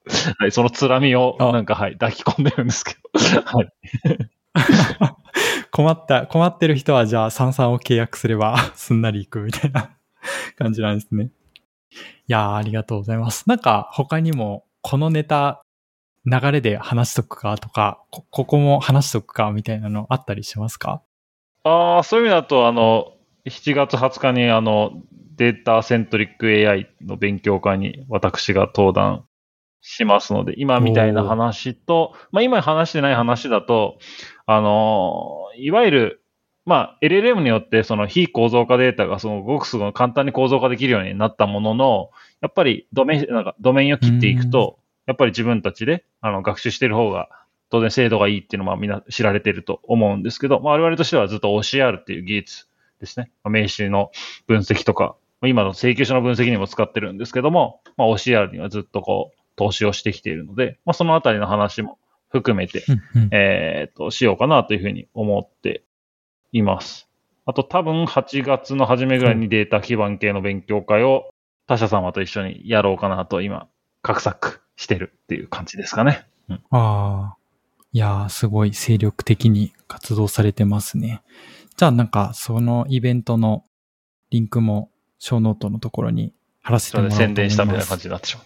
[0.47, 3.69] い、そのつらみをあなんか、はい、抱き込んでるんですけど、はい。
[5.71, 9.91] 困った、困ってる人はじゃあ三々を契約すればすんなりいくみたいな
[10.57, 11.31] 感じなんですね。
[12.27, 13.49] いやー、ありがとうございます。
[13.49, 15.63] なんか他にもこのネタ
[16.27, 21.03] 流れで話しとくかとか、こここも話しとくかみたいなのあったりしますか？
[21.65, 23.13] ああ、そういう意味だと、あの、
[23.47, 24.93] 7月20日にあの、
[25.37, 29.27] データセントリック AI の勉強会に私が登壇
[29.81, 33.99] しますので、今みたいな話と、まあ今話してない話だと、
[34.47, 36.24] あの、いわゆる、
[36.67, 42.11] まあ LLM によってその非構造化データがそのごくすごく簡単に構造化できるようになったものの、
[42.41, 47.29] やっぱりドメイン、なんかドメインを切っていくと、やっぱり自分たちであの学習している方が
[47.71, 52.67] 当然精度がいいっていうのはみんな知られていると思うんですけど、まあ、我々としてはずっと OCR っていう技術
[53.01, 53.31] ですね。
[53.43, 54.11] まあ名詞の
[54.47, 61.99] 分析とか、まあ今の請求書の分析にも使ってるんですけども、まあ、OCR にはずっとこう、投資をしてきているので、まあ、そのあたりの話も
[62.29, 62.85] 含めて、
[63.31, 65.84] えっと、しようかなというふうに思って
[66.55, 67.09] います。
[67.47, 71.27] あと多分8月の初めぐらいにデータ基盤系の勉強会を
[71.67, 73.69] 他社様と一緒にやろうかなと今、
[74.03, 76.27] 画策してるっていう感じですかね。
[76.71, 77.37] ああ。
[77.93, 81.23] いやー、すごい精力的に活動されてますね。
[81.77, 83.65] じゃあなんか、そのイベントの
[84.31, 87.35] リンクも、ショーノートのところに貼らせてもらおうと思います。
[87.35, 88.45] 宣伝したみたいな感じになってしまう。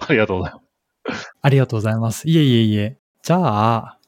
[0.08, 1.32] ありがとうございます。
[1.42, 2.28] ありがとうございます。
[2.28, 2.96] いえいえいえ。
[3.22, 3.98] じゃあ、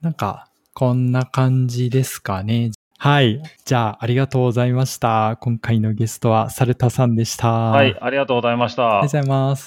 [0.00, 2.70] なんか、こんな感じですかね。
[2.98, 3.42] はい。
[3.64, 5.36] じゃあ、ありがとうございました。
[5.40, 7.50] 今回のゲストは、サルタさんでした。
[7.50, 9.26] はい、ありがとうございましたありがとうご。
[9.26, 9.60] ざいます。